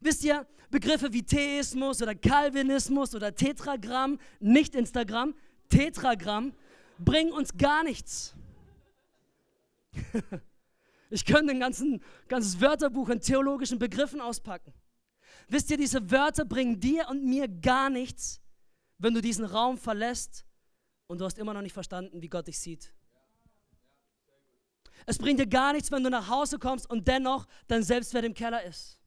Wisst 0.00 0.24
ihr, 0.24 0.46
Begriffe 0.70 1.12
wie 1.12 1.22
Theismus 1.22 2.02
oder 2.02 2.14
Calvinismus 2.14 3.14
oder 3.14 3.34
Tetragramm, 3.34 4.18
nicht 4.40 4.74
Instagram, 4.74 5.34
Tetragramm, 5.68 6.54
bringen 6.98 7.32
uns 7.32 7.56
gar 7.56 7.84
nichts. 7.84 8.34
ich 11.10 11.24
könnte 11.24 11.52
ein 11.52 11.60
ganzen, 11.60 12.02
ganzes 12.28 12.60
Wörterbuch 12.60 13.08
an 13.08 13.20
theologischen 13.20 13.78
Begriffen 13.78 14.20
auspacken. 14.20 14.72
Wisst 15.48 15.70
ihr, 15.70 15.76
diese 15.76 16.10
Wörter 16.10 16.44
bringen 16.44 16.80
dir 16.80 17.08
und 17.08 17.24
mir 17.24 17.48
gar 17.48 17.88
nichts, 17.88 18.40
wenn 18.98 19.14
du 19.14 19.20
diesen 19.20 19.44
Raum 19.44 19.78
verlässt 19.78 20.44
und 21.06 21.20
du 21.20 21.24
hast 21.24 21.38
immer 21.38 21.54
noch 21.54 21.62
nicht 21.62 21.72
verstanden, 21.72 22.20
wie 22.20 22.28
Gott 22.28 22.48
dich 22.48 22.58
sieht. 22.58 22.95
Es 25.04 25.18
bringt 25.18 25.38
dir 25.38 25.46
gar 25.46 25.72
nichts, 25.72 25.90
wenn 25.92 26.02
du 26.02 26.10
nach 26.10 26.28
Hause 26.28 26.58
kommst 26.58 26.88
und 26.88 27.06
dennoch 27.06 27.46
dein 27.66 27.82
Selbstwert 27.82 28.24
im 28.24 28.34
Keller 28.34 28.62
ist. 28.64 28.98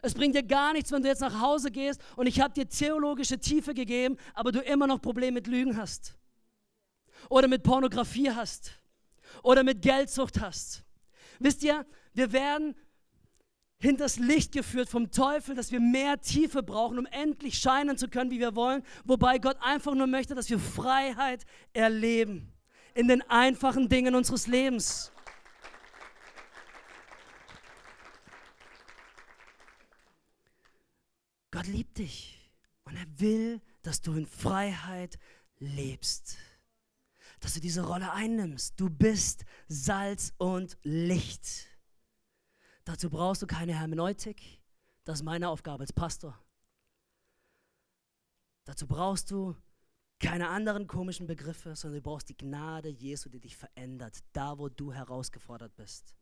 Es 0.00 0.14
bringt 0.14 0.34
dir 0.34 0.42
gar 0.42 0.72
nichts, 0.72 0.90
wenn 0.92 1.02
du 1.02 1.08
jetzt 1.08 1.20
nach 1.20 1.40
Hause 1.40 1.70
gehst 1.70 2.00
und 2.16 2.26
ich 2.26 2.40
habe 2.40 2.54
dir 2.54 2.68
theologische 2.68 3.38
Tiefe 3.38 3.74
gegeben, 3.74 4.16
aber 4.34 4.52
du 4.52 4.60
immer 4.60 4.86
noch 4.86 5.02
Probleme 5.02 5.32
mit 5.32 5.46
Lügen 5.46 5.76
hast. 5.76 6.14
Oder 7.28 7.48
mit 7.48 7.62
Pornografie 7.62 8.30
hast. 8.30 8.72
Oder 9.42 9.62
mit 9.62 9.82
Geldsucht 9.82 10.40
hast. 10.40 10.82
Wisst 11.38 11.62
ihr, 11.62 11.86
wir 12.14 12.32
werden 12.32 12.74
hinters 13.78 14.18
Licht 14.18 14.52
geführt 14.52 14.88
vom 14.88 15.10
Teufel, 15.10 15.54
dass 15.56 15.72
wir 15.72 15.80
mehr 15.80 16.20
Tiefe 16.20 16.62
brauchen, 16.62 16.98
um 16.98 17.06
endlich 17.06 17.58
scheinen 17.58 17.98
zu 17.98 18.08
können, 18.08 18.30
wie 18.30 18.38
wir 18.38 18.54
wollen, 18.54 18.84
wobei 19.04 19.38
Gott 19.38 19.56
einfach 19.60 19.94
nur 19.94 20.06
möchte, 20.06 20.34
dass 20.34 20.48
wir 20.48 20.60
Freiheit 20.60 21.44
erleben 21.72 22.51
in 22.94 23.08
den 23.08 23.22
einfachen 23.22 23.88
Dingen 23.88 24.14
unseres 24.14 24.46
Lebens. 24.46 25.12
Gott 31.50 31.66
liebt 31.66 31.98
dich 31.98 32.50
und 32.84 32.96
er 32.96 33.06
will, 33.20 33.60
dass 33.82 34.00
du 34.00 34.14
in 34.14 34.26
Freiheit 34.26 35.18
lebst. 35.58 36.36
Dass 37.40 37.54
du 37.54 37.60
diese 37.60 37.82
Rolle 37.86 38.12
einnimmst. 38.12 38.80
Du 38.80 38.88
bist 38.88 39.44
Salz 39.68 40.32
und 40.38 40.78
Licht. 40.82 41.68
Dazu 42.84 43.10
brauchst 43.10 43.42
du 43.42 43.46
keine 43.46 43.78
Hermeneutik. 43.78 44.60
Das 45.04 45.18
ist 45.20 45.24
meine 45.24 45.48
Aufgabe 45.48 45.82
als 45.82 45.92
Pastor. 45.92 46.38
Dazu 48.64 48.86
brauchst 48.86 49.30
du 49.30 49.56
keine 50.22 50.48
anderen 50.48 50.86
komischen 50.86 51.26
Begriffe, 51.26 51.76
sondern 51.76 51.98
du 51.98 52.02
brauchst 52.02 52.30
die 52.30 52.36
Gnade 52.36 52.88
Jesu, 52.88 53.28
die 53.28 53.40
dich 53.40 53.56
verändert, 53.56 54.20
da 54.32 54.56
wo 54.58 54.68
du 54.68 54.92
herausgefordert 54.92 55.76
bist 55.76 56.14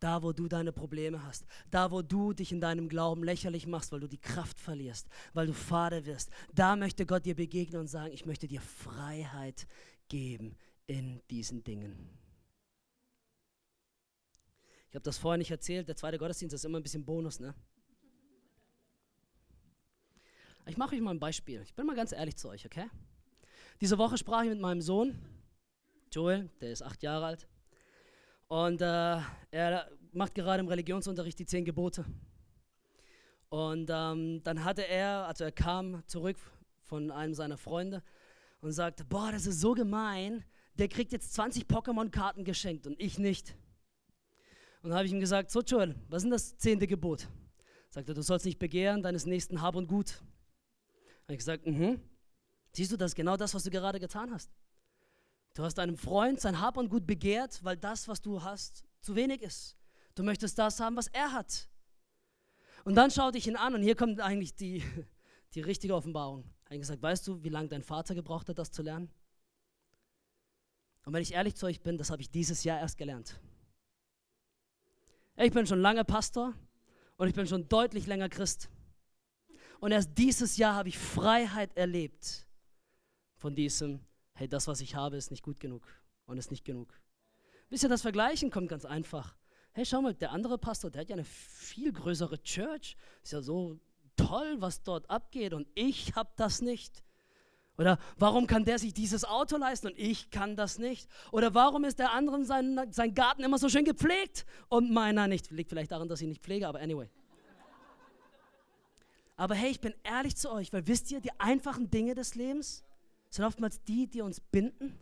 da 0.00 0.22
wo 0.22 0.32
du 0.32 0.48
deine 0.48 0.72
Probleme 0.72 1.22
hast, 1.22 1.44
da 1.70 1.90
wo 1.90 2.02
du 2.02 2.32
dich 2.32 2.52
in 2.52 2.60
deinem 2.60 2.88
Glauben 2.88 3.22
lächerlich 3.22 3.66
machst, 3.66 3.92
weil 3.92 4.00
du 4.00 4.08
die 4.08 4.20
Kraft 4.20 4.58
verlierst, 4.58 5.08
weil 5.34 5.46
du 5.46 5.52
Vater 5.52 6.06
wirst, 6.06 6.30
da 6.52 6.74
möchte 6.74 7.06
Gott 7.06 7.26
dir 7.26 7.36
begegnen 7.36 7.82
und 7.82 7.86
sagen, 7.86 8.12
ich 8.12 8.26
möchte 8.26 8.48
dir 8.48 8.60
Freiheit 8.60 9.66
geben 10.08 10.56
in 10.86 11.20
diesen 11.30 11.62
Dingen. 11.62 12.18
Ich 14.88 14.96
habe 14.96 15.04
das 15.04 15.18
vorher 15.18 15.38
nicht 15.38 15.50
erzählt, 15.50 15.86
der 15.86 15.96
zweite 15.96 16.18
Gottesdienst 16.18 16.54
ist 16.54 16.64
immer 16.64 16.80
ein 16.80 16.82
bisschen 16.82 17.04
Bonus, 17.04 17.38
ne? 17.38 17.54
Ich 20.66 20.76
mache 20.76 20.94
euch 20.94 21.00
mal 21.00 21.12
ein 21.12 21.20
Beispiel. 21.20 21.62
Ich 21.62 21.74
bin 21.74 21.86
mal 21.86 21.96
ganz 21.96 22.12
ehrlich 22.12 22.36
zu 22.36 22.48
euch, 22.48 22.64
okay? 22.66 22.88
Diese 23.80 23.96
Woche 23.96 24.18
sprach 24.18 24.42
ich 24.42 24.50
mit 24.50 24.60
meinem 24.60 24.82
Sohn, 24.82 25.18
Joel, 26.12 26.50
der 26.60 26.70
ist 26.70 26.82
acht 26.82 27.02
Jahre 27.02 27.24
alt. 27.24 27.48
Und 28.46 28.82
äh, 28.82 29.20
er 29.50 29.90
macht 30.12 30.34
gerade 30.34 30.60
im 30.60 30.68
Religionsunterricht 30.68 31.38
die 31.38 31.46
zehn 31.46 31.64
Gebote. 31.64 32.04
Und 33.48 33.88
ähm, 33.90 34.42
dann 34.44 34.64
hatte 34.64 34.86
er, 34.86 35.26
also 35.26 35.44
er 35.44 35.52
kam 35.52 36.06
zurück 36.06 36.36
von 36.82 37.10
einem 37.10 37.32
seiner 37.32 37.56
Freunde 37.56 38.02
und 38.60 38.72
sagte, 38.72 39.02
boah, 39.06 39.32
das 39.32 39.46
ist 39.46 39.62
so 39.62 39.72
gemein, 39.72 40.44
der 40.74 40.88
kriegt 40.88 41.10
jetzt 41.12 41.32
20 41.32 41.64
Pokémon-Karten 41.64 42.44
geschenkt 42.44 42.86
und 42.86 43.00
ich 43.00 43.18
nicht. 43.18 43.56
Und 44.82 44.90
dann 44.90 44.98
habe 44.98 45.06
ich 45.06 45.12
ihm 45.12 45.20
gesagt, 45.20 45.50
so 45.50 45.62
Joel, 45.62 45.94
was 46.08 46.18
ist 46.18 46.24
denn 46.24 46.32
das 46.32 46.58
zehnte 46.58 46.86
Gebot? 46.86 47.28
Sagte, 47.88 48.12
du 48.12 48.22
sollst 48.22 48.44
nicht 48.44 48.58
begehren 48.58 49.02
deines 49.02 49.24
nächsten 49.24 49.62
Hab 49.62 49.74
und 49.74 49.86
Gut. 49.86 50.20
Habe 51.22 51.32
ich 51.32 51.38
gesagt, 51.38 51.66
mhm. 51.66 51.98
Siehst 52.72 52.92
du, 52.92 52.96
das 52.96 53.12
ist 53.12 53.16
genau 53.16 53.36
das, 53.36 53.54
was 53.54 53.64
du 53.64 53.70
gerade 53.70 53.98
getan 53.98 54.30
hast. 54.32 54.50
Du 55.54 55.64
hast 55.64 55.74
deinem 55.74 55.96
Freund 55.96 56.40
sein 56.40 56.60
Hab 56.60 56.76
und 56.76 56.88
Gut 56.88 57.06
begehrt, 57.06 57.62
weil 57.64 57.76
das, 57.76 58.06
was 58.06 58.20
du 58.20 58.42
hast, 58.42 58.84
zu 59.00 59.16
wenig 59.16 59.42
ist. 59.42 59.76
Du 60.14 60.22
möchtest 60.22 60.58
das 60.58 60.78
haben, 60.80 60.96
was 60.96 61.08
er 61.08 61.32
hat. 61.32 61.68
Und 62.84 62.94
dann 62.94 63.10
schaute 63.10 63.38
ich 63.38 63.46
ihn 63.46 63.56
an 63.56 63.74
und 63.74 63.82
hier 63.82 63.96
kommt 63.96 64.20
eigentlich 64.20 64.54
die, 64.54 64.82
die 65.54 65.60
richtige 65.60 65.94
Offenbarung. 65.94 66.44
Er 66.64 66.74
hat 66.74 66.80
gesagt, 66.80 67.02
weißt 67.02 67.26
du, 67.26 67.42
wie 67.42 67.48
lange 67.48 67.68
dein 67.68 67.82
Vater 67.82 68.14
gebraucht 68.14 68.48
hat, 68.48 68.58
das 68.58 68.70
zu 68.70 68.82
lernen? 68.82 69.10
Und 71.04 71.12
wenn 71.12 71.22
ich 71.22 71.34
ehrlich 71.34 71.56
zu 71.56 71.66
euch 71.66 71.80
bin, 71.80 71.98
das 71.98 72.10
habe 72.10 72.22
ich 72.22 72.30
dieses 72.30 72.62
Jahr 72.62 72.78
erst 72.78 72.96
gelernt. 72.96 73.40
Ich 75.36 75.52
bin 75.52 75.66
schon 75.66 75.80
lange 75.80 76.04
Pastor 76.04 76.54
und 77.16 77.26
ich 77.26 77.34
bin 77.34 77.46
schon 77.46 77.68
deutlich 77.68 78.06
länger 78.06 78.28
Christ. 78.28 78.68
Und 79.80 79.92
erst 79.92 80.16
dieses 80.16 80.58
Jahr 80.58 80.74
habe 80.74 80.90
ich 80.90 80.98
Freiheit 80.98 81.76
erlebt 81.76 82.46
von 83.40 83.54
diesem 83.54 84.00
hey, 84.40 84.48
das, 84.48 84.68
was 84.68 84.80
ich 84.80 84.94
habe, 84.94 85.16
ist 85.16 85.30
nicht 85.30 85.42
gut 85.42 85.60
genug 85.60 85.86
und 86.24 86.38
ist 86.38 86.50
nicht 86.50 86.64
genug. 86.64 86.98
Wisst 87.68 87.82
ihr, 87.82 87.90
das 87.90 88.00
Vergleichen 88.00 88.50
kommt 88.50 88.68
ganz 88.68 88.86
einfach. 88.86 89.36
Hey, 89.72 89.84
schau 89.84 90.00
mal, 90.00 90.14
der 90.14 90.32
andere 90.32 90.56
Pastor, 90.56 90.90
der 90.90 91.02
hat 91.02 91.10
ja 91.10 91.14
eine 91.14 91.24
viel 91.24 91.92
größere 91.92 92.42
Church. 92.42 92.96
Ist 93.22 93.32
ja 93.32 93.42
so 93.42 93.78
toll, 94.16 94.56
was 94.58 94.82
dort 94.82 95.08
abgeht 95.10 95.52
und 95.52 95.68
ich 95.74 96.14
habe 96.14 96.30
das 96.36 96.62
nicht. 96.62 97.04
Oder 97.76 97.98
warum 98.16 98.46
kann 98.46 98.64
der 98.64 98.78
sich 98.78 98.94
dieses 98.94 99.24
Auto 99.24 99.58
leisten 99.58 99.88
und 99.88 99.98
ich 99.98 100.30
kann 100.30 100.56
das 100.56 100.78
nicht? 100.78 101.08
Oder 101.32 101.54
warum 101.54 101.84
ist 101.84 101.98
der 101.98 102.12
andere 102.12 102.42
sein, 102.44 102.78
sein 102.90 103.14
Garten 103.14 103.42
immer 103.42 103.58
so 103.58 103.68
schön 103.68 103.84
gepflegt 103.84 104.46
und 104.68 104.90
meiner 104.90 105.28
nicht? 105.28 105.50
Liegt 105.50 105.68
vielleicht 105.68 105.92
daran, 105.92 106.08
dass 106.08 106.22
ich 106.22 106.28
nicht 106.28 106.42
pflege, 106.42 106.66
aber 106.66 106.80
anyway. 106.80 107.10
Aber 109.36 109.54
hey, 109.54 109.70
ich 109.70 109.80
bin 109.80 109.94
ehrlich 110.02 110.36
zu 110.36 110.50
euch, 110.50 110.72
weil 110.72 110.86
wisst 110.86 111.10
ihr, 111.10 111.20
die 111.20 111.38
einfachen 111.38 111.90
Dinge 111.90 112.14
des 112.14 112.34
Lebens, 112.34 112.84
sind 113.30 113.44
oftmals 113.44 113.82
die, 113.82 114.08
die 114.08 114.20
uns 114.20 114.40
binden. 114.40 114.98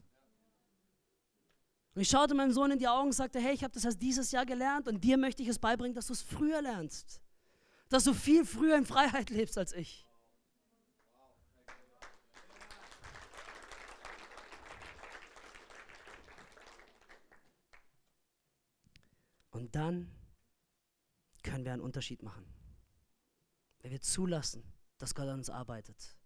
Und 1.95 2.03
ich 2.03 2.09
schaute 2.09 2.35
meinem 2.35 2.53
Sohn 2.53 2.71
in 2.71 2.79
die 2.79 2.87
Augen 2.87 3.09
und 3.09 3.13
sagte, 3.13 3.41
hey, 3.41 3.55
ich 3.55 3.65
habe 3.65 3.75
das 3.75 3.85
erst 3.85 4.01
dieses 4.01 4.31
Jahr 4.31 4.47
gelernt 4.47 4.87
und 4.87 5.03
dir 5.03 5.17
möchte 5.17 5.43
ich 5.43 5.49
es 5.49 5.59
beibringen, 5.59 5.95
dass 5.95 6.07
du 6.07 6.13
es 6.13 6.23
früher 6.23 6.63
lernst. 6.63 7.21
Dass 7.89 8.05
du 8.05 8.13
viel 8.13 8.45
früher 8.45 8.77
in 8.77 8.85
Freiheit 8.85 9.31
lebst 9.31 9.57
als 9.59 9.73
ich. 9.73 10.07
Und 19.51 19.75
dann 19.75 20.15
können 21.43 21.65
wir 21.65 21.73
einen 21.73 21.83
Unterschied 21.83 22.23
machen. 22.23 22.45
Wenn 23.81 23.91
wir 23.91 24.01
zulassen, 24.01 24.63
dass 24.99 25.15
Gott 25.15 25.27
an 25.27 25.39
uns 25.39 25.51
arbeitet 25.51 26.18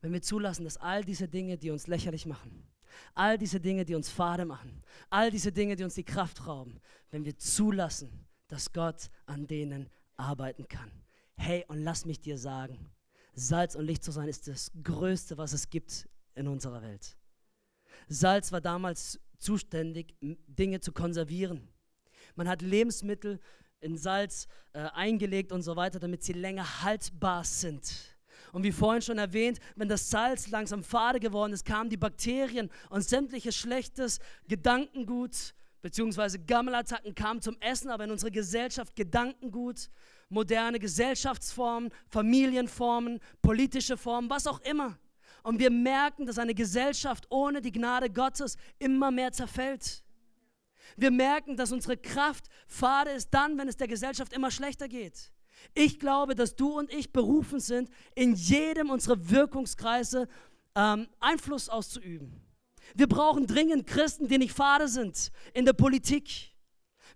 wenn 0.00 0.12
wir 0.12 0.22
zulassen, 0.22 0.64
dass 0.64 0.76
all 0.76 1.04
diese 1.04 1.28
Dinge, 1.28 1.58
die 1.58 1.70
uns 1.70 1.86
lächerlich 1.86 2.26
machen, 2.26 2.66
all 3.14 3.38
diese 3.38 3.60
Dinge, 3.60 3.84
die 3.84 3.94
uns 3.94 4.08
fade 4.08 4.44
machen, 4.44 4.82
all 5.10 5.30
diese 5.30 5.52
Dinge, 5.52 5.76
die 5.76 5.84
uns 5.84 5.94
die 5.94 6.04
Kraft 6.04 6.46
rauben, 6.46 6.80
wenn 7.10 7.24
wir 7.24 7.36
zulassen, 7.38 8.26
dass 8.48 8.72
Gott 8.72 9.10
an 9.26 9.46
denen 9.46 9.88
arbeiten 10.16 10.66
kann. 10.68 10.90
Hey, 11.36 11.64
und 11.68 11.78
lass 11.82 12.04
mich 12.04 12.20
dir 12.20 12.36
sagen, 12.36 12.90
Salz 13.34 13.74
und 13.74 13.86
Licht 13.86 14.04
zu 14.04 14.10
sein 14.10 14.28
ist 14.28 14.48
das 14.48 14.70
Größte, 14.82 15.38
was 15.38 15.52
es 15.52 15.70
gibt 15.70 16.08
in 16.34 16.48
unserer 16.48 16.82
Welt. 16.82 17.16
Salz 18.08 18.52
war 18.52 18.60
damals 18.60 19.20
zuständig, 19.38 20.16
Dinge 20.20 20.80
zu 20.80 20.92
konservieren. 20.92 21.68
Man 22.34 22.48
hat 22.48 22.62
Lebensmittel 22.62 23.40
in 23.80 23.96
Salz 23.96 24.46
äh, 24.72 24.80
eingelegt 24.92 25.52
und 25.52 25.62
so 25.62 25.76
weiter, 25.76 25.98
damit 25.98 26.22
sie 26.22 26.34
länger 26.34 26.82
haltbar 26.82 27.44
sind. 27.44 28.18
Und 28.52 28.64
wie 28.64 28.72
vorhin 28.72 29.02
schon 29.02 29.18
erwähnt, 29.18 29.58
wenn 29.76 29.88
das 29.88 30.10
Salz 30.10 30.48
langsam 30.48 30.82
fade 30.82 31.20
geworden 31.20 31.52
ist, 31.52 31.64
kamen 31.64 31.90
die 31.90 31.96
Bakterien 31.96 32.70
und 32.88 33.02
sämtliches 33.02 33.56
schlechtes 33.56 34.18
Gedankengut 34.48 35.54
beziehungsweise 35.82 36.38
Gammelattacken 36.38 37.14
kamen 37.14 37.40
zum 37.40 37.56
Essen, 37.60 37.90
aber 37.90 38.04
in 38.04 38.10
unserer 38.10 38.30
Gesellschaft 38.30 38.94
Gedankengut, 38.96 39.88
moderne 40.28 40.78
Gesellschaftsformen, 40.78 41.90
Familienformen, 42.08 43.20
politische 43.42 43.96
Formen, 43.96 44.30
was 44.30 44.46
auch 44.46 44.60
immer. 44.60 44.98
Und 45.42 45.58
wir 45.58 45.70
merken, 45.70 46.26
dass 46.26 46.38
eine 46.38 46.54
Gesellschaft 46.54 47.26
ohne 47.30 47.60
die 47.60 47.72
Gnade 47.72 48.10
Gottes 48.10 48.56
immer 48.78 49.10
mehr 49.10 49.32
zerfällt. 49.32 50.02
Wir 50.96 51.10
merken, 51.10 51.56
dass 51.56 51.72
unsere 51.72 51.96
Kraft 51.96 52.46
fade 52.66 53.10
ist 53.10 53.30
dann, 53.30 53.56
wenn 53.56 53.68
es 53.68 53.76
der 53.76 53.88
Gesellschaft 53.88 54.32
immer 54.32 54.50
schlechter 54.50 54.88
geht. 54.88 55.32
Ich 55.74 55.98
glaube, 55.98 56.34
dass 56.34 56.56
du 56.56 56.78
und 56.78 56.92
ich 56.92 57.12
berufen 57.12 57.60
sind, 57.60 57.90
in 58.14 58.34
jedem 58.34 58.90
unserer 58.90 59.30
Wirkungskreise 59.30 60.28
ähm, 60.74 61.08
Einfluss 61.20 61.68
auszuüben. 61.68 62.40
Wir 62.94 63.06
brauchen 63.06 63.46
dringend 63.46 63.86
Christen, 63.86 64.28
die 64.28 64.38
nicht 64.38 64.52
Vater 64.52 64.88
sind 64.88 65.30
in 65.54 65.64
der 65.64 65.72
Politik. 65.72 66.50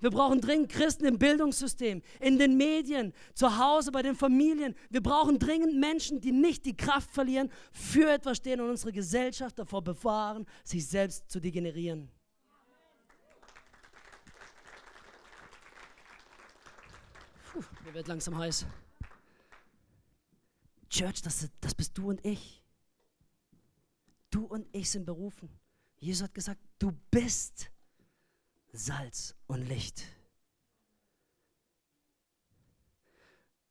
Wir 0.00 0.10
brauchen 0.10 0.40
dringend 0.40 0.70
Christen 0.70 1.06
im 1.06 1.18
Bildungssystem, 1.18 2.02
in 2.20 2.38
den 2.38 2.56
Medien, 2.56 3.12
zu 3.34 3.58
Hause, 3.58 3.90
bei 3.90 4.02
den 4.02 4.14
Familien. 4.14 4.74
Wir 4.90 5.02
brauchen 5.02 5.38
dringend 5.38 5.76
Menschen, 5.78 6.20
die 6.20 6.32
nicht 6.32 6.66
die 6.66 6.76
Kraft 6.76 7.10
verlieren, 7.10 7.50
für 7.72 8.10
etwas 8.10 8.38
stehen 8.38 8.60
und 8.60 8.70
unsere 8.70 8.92
Gesellschaft 8.92 9.58
davor 9.58 9.82
bewahren, 9.82 10.46
sich 10.62 10.86
selbst 10.86 11.30
zu 11.30 11.40
degenerieren. 11.40 12.10
Puh, 17.54 17.62
mir 17.84 17.94
wird 17.94 18.08
langsam 18.08 18.36
heiß. 18.36 18.66
Church, 20.90 21.22
das, 21.22 21.48
das 21.60 21.72
bist 21.72 21.96
du 21.96 22.08
und 22.08 22.24
ich. 22.26 22.64
Du 24.30 24.44
und 24.44 24.66
ich 24.72 24.90
sind 24.90 25.06
berufen. 25.06 25.48
Jesus 25.98 26.24
hat 26.24 26.34
gesagt, 26.34 26.60
du 26.80 26.90
bist 27.12 27.70
Salz 28.72 29.36
und 29.46 29.62
Licht. 29.68 30.02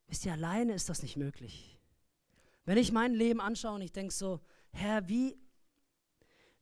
Wisst 0.07 0.25
ihr, 0.25 0.31
alleine 0.31 0.73
ist 0.73 0.87
das 0.87 1.03
nicht 1.03 1.17
möglich. 1.17 1.77
Wenn 2.63 2.77
ich 2.77 2.93
mein 2.93 3.13
Leben 3.13 3.41
anschaue 3.41 3.75
und 3.75 3.81
ich 3.81 3.91
denke 3.91 4.13
so, 4.13 4.39
Herr, 4.71 5.09
wie, 5.09 5.37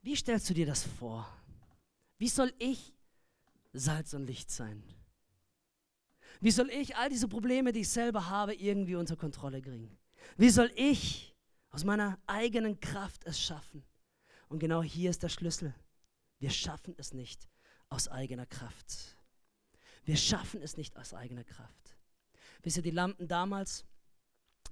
wie 0.02 0.16
stellst 0.16 0.50
du 0.50 0.56
dir 0.56 0.66
das 0.66 0.84
vor? 0.84 1.32
Wie 2.18 2.30
soll 2.30 2.52
ich 2.58 2.96
Salz 3.74 4.16
und 4.16 4.26
Licht 4.26 4.50
sein? 4.50 4.84
Wie 6.42 6.52
soll 6.52 6.70
ich 6.70 6.96
all 6.96 7.10
diese 7.10 7.28
Probleme, 7.28 7.72
die 7.72 7.82
ich 7.82 7.90
selber 7.90 8.28
habe, 8.28 8.56
irgendwie 8.56 8.96
unter 8.96 9.16
Kontrolle 9.16 9.62
kriegen? 9.62 9.96
Wie 10.38 10.50
soll 10.50 10.72
ich 10.76 11.36
aus 11.70 11.84
meiner 11.84 12.20
eigenen 12.26 12.80
Kraft 12.80 13.24
es 13.26 13.40
schaffen? 13.40 13.84
Und 14.50 14.60
genau 14.60 14.82
hier 14.82 15.12
ist 15.12 15.22
der 15.22 15.30
Schlüssel. 15.30 15.74
Wir 16.40 16.50
schaffen 16.50 16.96
es 16.98 17.14
nicht 17.14 17.48
aus 17.90 18.08
eigener 18.08 18.48
Kraft. 18.48 19.16
Wir 20.04 20.18
schaffen 20.18 20.64
es 20.64 20.78
nicht 20.78 20.98
aus 20.98 21.14
eigener 21.14 21.44
Kraft. 21.44 21.96
Wisst 22.64 22.78
ihr, 22.78 22.84
die 22.84 22.90
Lampen 22.90 23.28
damals, 23.28 23.86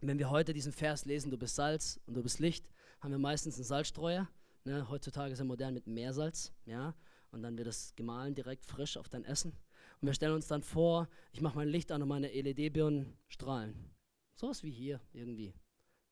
wenn 0.02 0.18
wir 0.18 0.32
heute 0.32 0.54
diesen 0.54 0.74
Vers 0.74 1.06
lesen, 1.06 1.30
du 1.30 1.38
bist 1.38 1.56
Salz 1.56 2.00
und 2.08 2.16
du 2.16 2.24
bist 2.24 2.40
Licht, 2.40 2.68
haben 3.00 3.12
wir 3.12 3.20
meistens 3.20 3.56
einen 3.56 3.66
Salzstreuer. 3.66 4.28
Ne? 4.64 4.90
Heutzutage 4.90 5.34
ist 5.34 5.40
er 5.40 5.46
modern 5.46 5.76
mit 5.76 5.86
Meersalz. 5.86 6.52
Ja? 6.66 6.96
Und 7.32 7.44
dann 7.44 7.58
wird 7.58 7.68
das 7.68 7.96
gemahlen 7.96 8.34
direkt 8.34 8.66
frisch 8.66 8.98
auf 8.98 9.08
dein 9.08 9.24
Essen. 9.24 9.54
Und 10.02 10.08
wir 10.08 10.14
stellen 10.14 10.34
uns 10.34 10.48
dann 10.48 10.64
vor, 10.64 11.10
ich 11.32 11.42
mache 11.42 11.56
mein 11.56 11.68
Licht 11.68 11.92
an 11.92 12.02
und 12.02 12.08
meine 12.08 12.30
LED-Birnen 12.30 13.18
strahlen. 13.28 13.92
So 14.34 14.50
ist 14.50 14.64
wie 14.64 14.72
hier 14.72 15.02
irgendwie. 15.12 15.54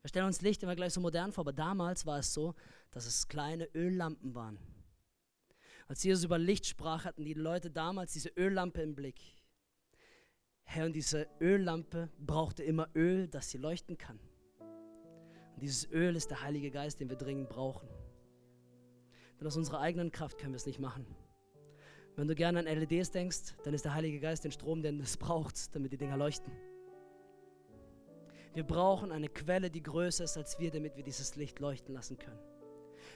Wir 0.02 0.10
stellen 0.10 0.26
uns 0.26 0.42
Licht 0.42 0.62
immer 0.64 0.76
gleich 0.76 0.94
so 0.94 1.02
modern 1.02 1.32
vor, 1.32 1.44
aber 1.44 1.54
damals 1.54 2.06
war 2.06 2.20
es 2.20 2.34
so, 2.34 2.56
dass 2.92 3.06
es 3.06 3.28
kleine 3.28 3.66
Öllampen 3.74 4.36
waren. 4.36 4.58
Als 5.88 6.04
Jesus 6.04 6.26
über 6.26 6.38
Licht 6.38 6.66
sprach, 6.66 7.06
hatten 7.06 7.24
die 7.24 7.34
Leute 7.34 7.72
damals 7.72 8.12
diese 8.12 8.30
Öllampe 8.30 8.82
im 8.82 8.96
Blick. 8.96 9.22
Herr, 10.64 10.86
und 10.86 10.94
diese 10.94 11.28
Öllampe 11.40 12.10
brauchte 12.20 12.64
immer 12.64 12.90
Öl, 12.94 13.30
das 13.30 13.50
sie 13.50 13.58
leuchten 13.58 13.98
kann. 13.98 14.20
Und 15.54 15.62
dieses 15.62 15.90
Öl 15.90 16.16
ist 16.18 16.30
der 16.30 16.42
Heilige 16.42 16.72
Geist, 16.72 17.00
den 17.00 17.10
wir 17.10 17.16
dringend 17.16 17.48
brauchen. 17.48 17.88
Denn 19.40 19.48
aus 19.48 19.56
unserer 19.56 19.80
eigenen 19.80 20.12
Kraft 20.12 20.38
können 20.38 20.52
wir 20.52 20.58
es 20.58 20.66
nicht 20.66 20.80
machen. 20.80 21.06
Wenn 22.18 22.28
du 22.28 22.34
gerne 22.34 22.60
an 22.60 22.66
LEDs 22.66 23.12
denkst, 23.12 23.54
dann 23.64 23.76
ist 23.76 23.86
der 23.86 23.94
Heilige 23.94 24.20
Geist 24.20 24.44
den 24.44 24.52
Strom, 24.52 24.82
den 24.82 25.00
es 25.00 25.18
braucht, 25.18 25.74
damit 25.76 25.94
die 25.94 25.98
Dinger 25.98 26.18
leuchten. 26.18 26.52
Wir 28.56 28.64
brauchen 28.64 29.12
eine 29.12 29.30
Quelle, 29.30 29.70
die 29.70 29.84
größer 29.84 30.24
ist 30.24 30.36
als 30.36 30.58
wir, 30.58 30.72
damit 30.72 30.98
wir 30.98 31.04
dieses 31.04 31.36
Licht 31.36 31.60
leuchten 31.60 31.94
lassen 31.94 32.18
können. 32.18 32.40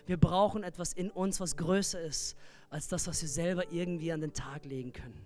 Wir 0.06 0.18
brauchen 0.18 0.62
etwas 0.62 0.94
in 0.94 1.10
uns, 1.10 1.40
was 1.40 1.58
größer 1.58 2.00
ist 2.00 2.38
als 2.70 2.88
das, 2.90 3.08
was 3.08 3.24
wir 3.24 3.30
selber 3.30 3.72
irgendwie 3.72 4.12
an 4.12 4.22
den 4.22 4.34
Tag 4.34 4.66
legen 4.66 4.94
können. 4.94 5.20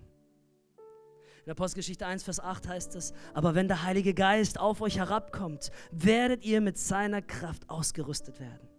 In 1.46 1.52
Apostelgeschichte 1.52 2.06
1, 2.06 2.24
Vers 2.24 2.40
8 2.40 2.70
heißt 2.70 2.96
es, 2.96 3.14
aber 3.34 3.56
wenn 3.56 3.68
der 3.68 3.84
Heilige 3.84 4.14
Geist 4.14 4.58
auf 4.58 4.80
euch 4.80 4.98
herabkommt, 4.98 5.70
werdet 5.92 6.46
ihr 6.46 6.62
mit 6.62 6.78
seiner 6.78 7.22
Kraft 7.22 7.70
ausgerüstet 7.70 8.40
werden. 8.40 8.70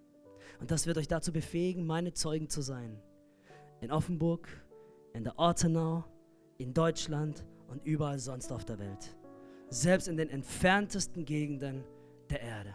Und 0.59 0.71
das 0.71 0.87
wird 0.87 0.97
euch 0.97 1.07
dazu 1.07 1.35
befähigen, 1.35 1.87
meine 1.87 2.15
Zeugen 2.15 2.49
zu 2.49 2.63
sein. 2.63 2.99
In 3.83 3.93
Offenburg, 3.93 4.49
in 5.17 5.25
der 5.25 5.39
Ortenau, 5.39 6.05
in 6.59 6.75
Deutschland 6.75 7.45
und 7.69 7.85
überall 7.85 8.19
sonst 8.19 8.53
auf 8.53 8.65
der 8.65 8.79
Welt. 8.79 9.17
Selbst 9.71 10.09
in 10.09 10.17
den 10.17 10.29
entferntesten 10.29 11.25
Gegenden 11.25 11.83
der 12.29 12.43
Erde. 12.43 12.75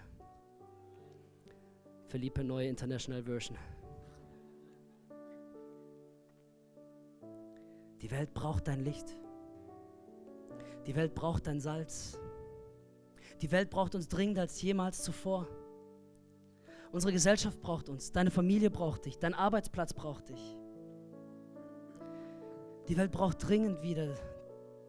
Philippe 2.08 2.44
Neue 2.44 2.68
International 2.68 3.24
Version. 3.24 3.58
Die 8.02 8.10
Welt 8.10 8.34
braucht 8.34 8.68
dein 8.68 8.84
Licht. 8.84 9.16
Die 10.88 10.96
Welt 10.96 11.14
braucht 11.14 11.46
dein 11.46 11.62
Salz. 11.62 12.20
Die 13.42 13.52
Welt 13.52 13.70
braucht 13.70 13.94
uns 13.94 14.08
dringender 14.08 14.42
als 14.42 14.62
jemals 14.62 15.04
zuvor. 15.04 15.48
Unsere 16.92 17.14
Gesellschaft 17.14 17.62
braucht 17.62 17.88
uns. 17.88 18.12
Deine 18.12 18.32
Familie 18.32 18.72
braucht 18.72 19.06
dich. 19.06 19.20
Dein 19.20 19.36
Arbeitsplatz 19.36 19.94
braucht 19.94 20.30
dich. 20.30 20.58
Die 22.88 22.98
Welt 22.98 23.12
braucht 23.12 23.48
dringend 23.48 23.82
wieder 23.82 24.16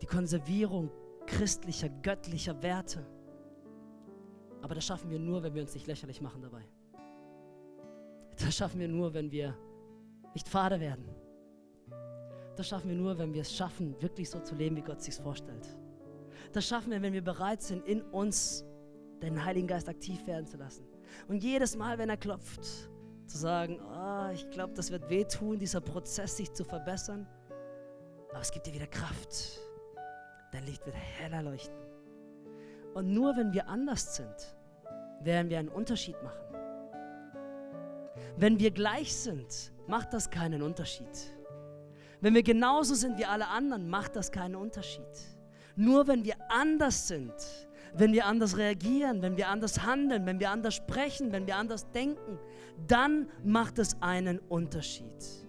die 0.01 0.07
Konservierung 0.07 0.91
christlicher, 1.27 1.89
göttlicher 1.89 2.63
Werte. 2.63 3.07
Aber 4.61 4.75
das 4.75 4.85
schaffen 4.85 5.11
wir 5.11 5.19
nur, 5.19 5.43
wenn 5.43 5.55
wir 5.55 5.63
uns 5.63 5.75
nicht 5.75 5.87
lächerlich 5.87 6.21
machen 6.21 6.43
dabei. 6.43 6.65
Das 8.39 8.55
schaffen 8.57 8.81
wir 8.81 8.89
nur, 8.89 9.13
wenn 9.15 9.31
wir 9.31 9.57
nicht 10.35 10.49
fade 10.49 10.81
werden. 10.81 11.09
Das 12.57 12.69
schaffen 12.69 12.89
wir 12.89 12.97
nur, 12.97 13.19
wenn 13.19 13.33
wir 13.33 13.43
es 13.43 13.55
schaffen, 13.55 14.01
wirklich 14.01 14.29
so 14.29 14.41
zu 14.41 14.55
leben, 14.55 14.77
wie 14.77 14.83
Gott 14.83 15.01
sich 15.01 15.15
vorstellt. 15.15 15.77
Das 16.53 16.67
schaffen 16.67 16.91
wir, 16.91 17.01
wenn 17.01 17.13
wir 17.13 17.25
bereit 17.25 17.63
sind, 17.63 17.87
in 17.87 18.03
uns 18.03 18.65
den 19.23 19.43
Heiligen 19.45 19.67
Geist 19.67 19.89
aktiv 19.89 20.27
werden 20.27 20.47
zu 20.47 20.57
lassen. 20.57 20.85
Und 21.29 21.43
jedes 21.43 21.77
Mal, 21.77 21.99
wenn 21.99 22.11
er 22.11 22.17
klopft, 22.17 22.91
zu 23.27 23.39
sagen, 23.39 23.81
oh, 23.81 24.31
ich 24.33 24.49
glaube, 24.51 24.75
das 24.75 24.91
wird 24.91 25.09
wehtun, 25.09 25.59
dieser 25.59 25.81
Prozess 25.81 26.37
sich 26.37 26.53
zu 26.53 26.65
verbessern. 26.65 27.27
Aber 28.33 28.41
es 28.41 28.51
gibt 28.51 28.67
dir 28.67 28.75
wieder 28.75 28.87
Kraft. 28.87 29.61
Dein 30.53 30.65
Licht 30.65 30.85
wird 30.85 30.97
heller 30.97 31.43
leuchten. 31.43 31.77
Und 32.95 33.13
nur 33.13 33.37
wenn 33.37 33.53
wir 33.53 33.69
anders 33.69 34.17
sind, 34.17 34.57
werden 35.21 35.49
wir 35.51 35.59
einen 35.59 35.69
Unterschied 35.69 36.17
machen. 36.23 36.57
Wenn 38.37 38.59
wir 38.59 38.71
gleich 38.71 39.15
sind, 39.15 39.73
macht 39.87 40.13
das 40.13 40.31
keinen 40.31 40.63
Unterschied. 40.63 41.07
Wenn 42.21 42.35
wir 42.35 42.43
genauso 42.43 42.95
sind 42.95 43.19
wie 43.19 43.25
alle 43.25 43.49
anderen, 43.49 43.89
macht 43.89 44.17
das 44.17 44.31
keinen 44.31 44.57
Unterschied. 44.57 45.05
Nur 45.77 46.07
wenn 46.07 46.25
wir 46.25 46.35
anders 46.51 47.09
sind, 47.09 47.35
wenn 47.95 48.13
wir 48.13 48.27
anders 48.27 48.57
reagieren, 48.57 49.23
wenn 49.23 49.37
wir 49.37 49.49
anders 49.49 49.83
handeln, 49.85 50.25
wenn 50.27 50.41
wir 50.41 50.51
anders 50.51 50.75
sprechen, 50.75 51.33
wenn 51.33 51.47
wir 51.47 51.57
anders 51.57 51.91
denken, 51.91 52.39
dann 52.87 53.29
macht 53.45 53.79
es 53.79 54.01
einen 54.01 54.39
Unterschied. 54.39 55.42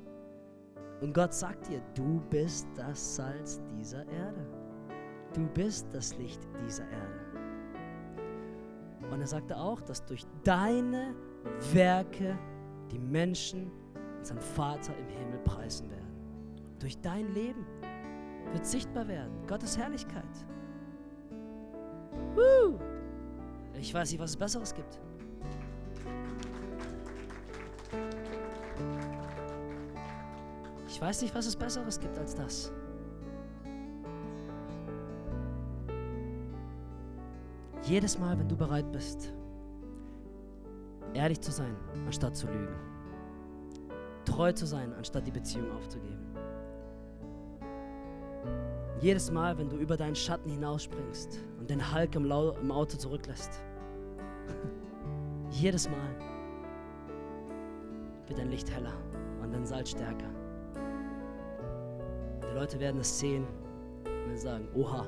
Und 1.04 1.14
Gott 1.14 1.34
sagt 1.34 1.68
dir, 1.68 1.82
du 1.96 2.22
bist 2.30 2.66
das 2.78 3.18
Salz 3.18 3.60
dieser 3.78 4.08
Erde. 4.08 4.48
Du 5.34 5.46
bist 5.48 5.86
das 5.94 6.18
Licht 6.18 6.40
dieser 6.66 6.86
Erde. 6.86 7.20
Und 9.12 9.20
er 9.20 9.28
sagte 9.28 9.58
auch, 9.58 9.82
dass 9.82 10.06
durch 10.06 10.24
deine 10.46 11.14
Werke 11.74 12.40
die 12.90 13.00
Menschen 13.00 13.70
unseren 14.18 14.40
Vater 14.40 14.94
im 14.98 15.10
Himmel 15.10 15.40
preisen 15.40 15.90
werden. 15.90 16.16
Durch 16.80 16.98
dein 17.02 17.34
Leben 17.34 17.66
wird 18.54 18.66
sichtbar 18.66 19.06
werden 19.06 19.46
Gottes 19.46 19.78
Herrlichkeit. 19.78 20.24
Woo! 22.34 22.80
Ich 23.78 23.94
weiß 23.94 24.10
nicht, 24.10 24.22
was 24.22 24.30
es 24.30 24.38
Besseres 24.38 24.74
gibt. 24.74 25.02
Ich 30.94 31.02
weiß 31.02 31.24
nicht, 31.24 31.34
was 31.34 31.48
es 31.48 31.56
Besseres 31.56 32.00
gibt 32.00 32.20
als 32.20 32.36
das. 32.36 32.72
Jedes 37.82 38.20
Mal, 38.20 38.38
wenn 38.38 38.48
du 38.48 38.56
bereit 38.56 38.92
bist, 38.92 39.34
ehrlich 41.16 41.42
zu 41.42 41.52
sein, 41.52 41.76
anstatt 42.06 42.36
zu 42.36 42.46
lügen. 42.46 42.76
Treu 44.24 44.52
zu 44.52 44.68
sein, 44.68 44.94
anstatt 44.94 45.26
die 45.26 45.32
Beziehung 45.32 45.72
aufzugeben. 45.72 46.28
Jedes 49.02 49.32
Mal, 49.32 49.58
wenn 49.58 49.70
du 49.70 49.78
über 49.78 49.98
deinen 49.98 50.16
Schatten 50.16 50.52
hinausspringst 50.52 51.40
und 51.60 51.72
den 51.72 51.92
Hulk 51.92 52.14
im, 52.14 52.26
Lau 52.26 52.52
im 52.52 52.72
Auto 52.72 52.98
zurücklässt. 52.98 53.64
Jedes 55.50 55.90
Mal 55.90 56.16
wird 58.28 58.38
dein 58.38 58.52
Licht 58.52 58.70
heller 58.70 58.94
und 59.42 59.52
dein 59.52 59.66
Salz 59.66 59.90
stärker. 59.90 60.43
Die 62.54 62.60
Leute 62.60 62.80
werden 62.80 63.02
es 63.02 63.20
sehen 63.20 63.48
und 64.28 64.38
sagen, 64.38 64.68
oha, 64.76 65.08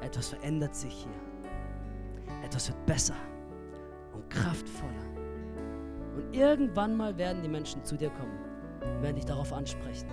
etwas 0.00 0.30
verändert 0.30 0.74
sich 0.74 0.94
hier. 0.94 2.32
Etwas 2.42 2.68
wird 2.68 2.86
besser 2.86 3.16
und 4.14 4.30
kraftvoller. 4.30 5.04
Und 6.16 6.34
irgendwann 6.34 6.96
mal 6.96 7.18
werden 7.18 7.42
die 7.42 7.50
Menschen 7.50 7.84
zu 7.84 7.98
dir 7.98 8.08
kommen 8.08 8.38
und 8.80 9.02
werden 9.02 9.16
dich 9.16 9.26
darauf 9.26 9.52
ansprechen. 9.52 10.08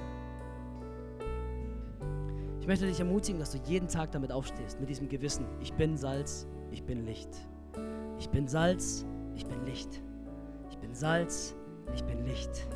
Ich 2.60 2.68
möchte 2.68 2.86
dich 2.86 3.00
ermutigen, 3.00 3.40
dass 3.40 3.52
du 3.52 3.58
jeden 3.64 3.88
Tag 3.88 4.12
damit 4.12 4.34
aufstehst, 4.34 4.78
mit 4.82 4.90
diesem 4.90 5.08
Gewissen. 5.08 5.46
Ich 5.62 5.72
bin 5.74 5.96
Salz, 5.96 6.48
ich 6.70 6.84
bin 6.84 7.06
Licht. 7.06 7.30
Ich 8.20 8.30
bin 8.30 8.46
Salz, 8.50 9.06
ich 9.36 9.46
bin 9.46 9.64
Licht. 9.64 10.02
Ich 10.70 10.78
bin 10.80 10.94
Salz, 10.94 11.56
ich 11.94 12.04
bin 12.04 12.26
Licht. 12.26 12.68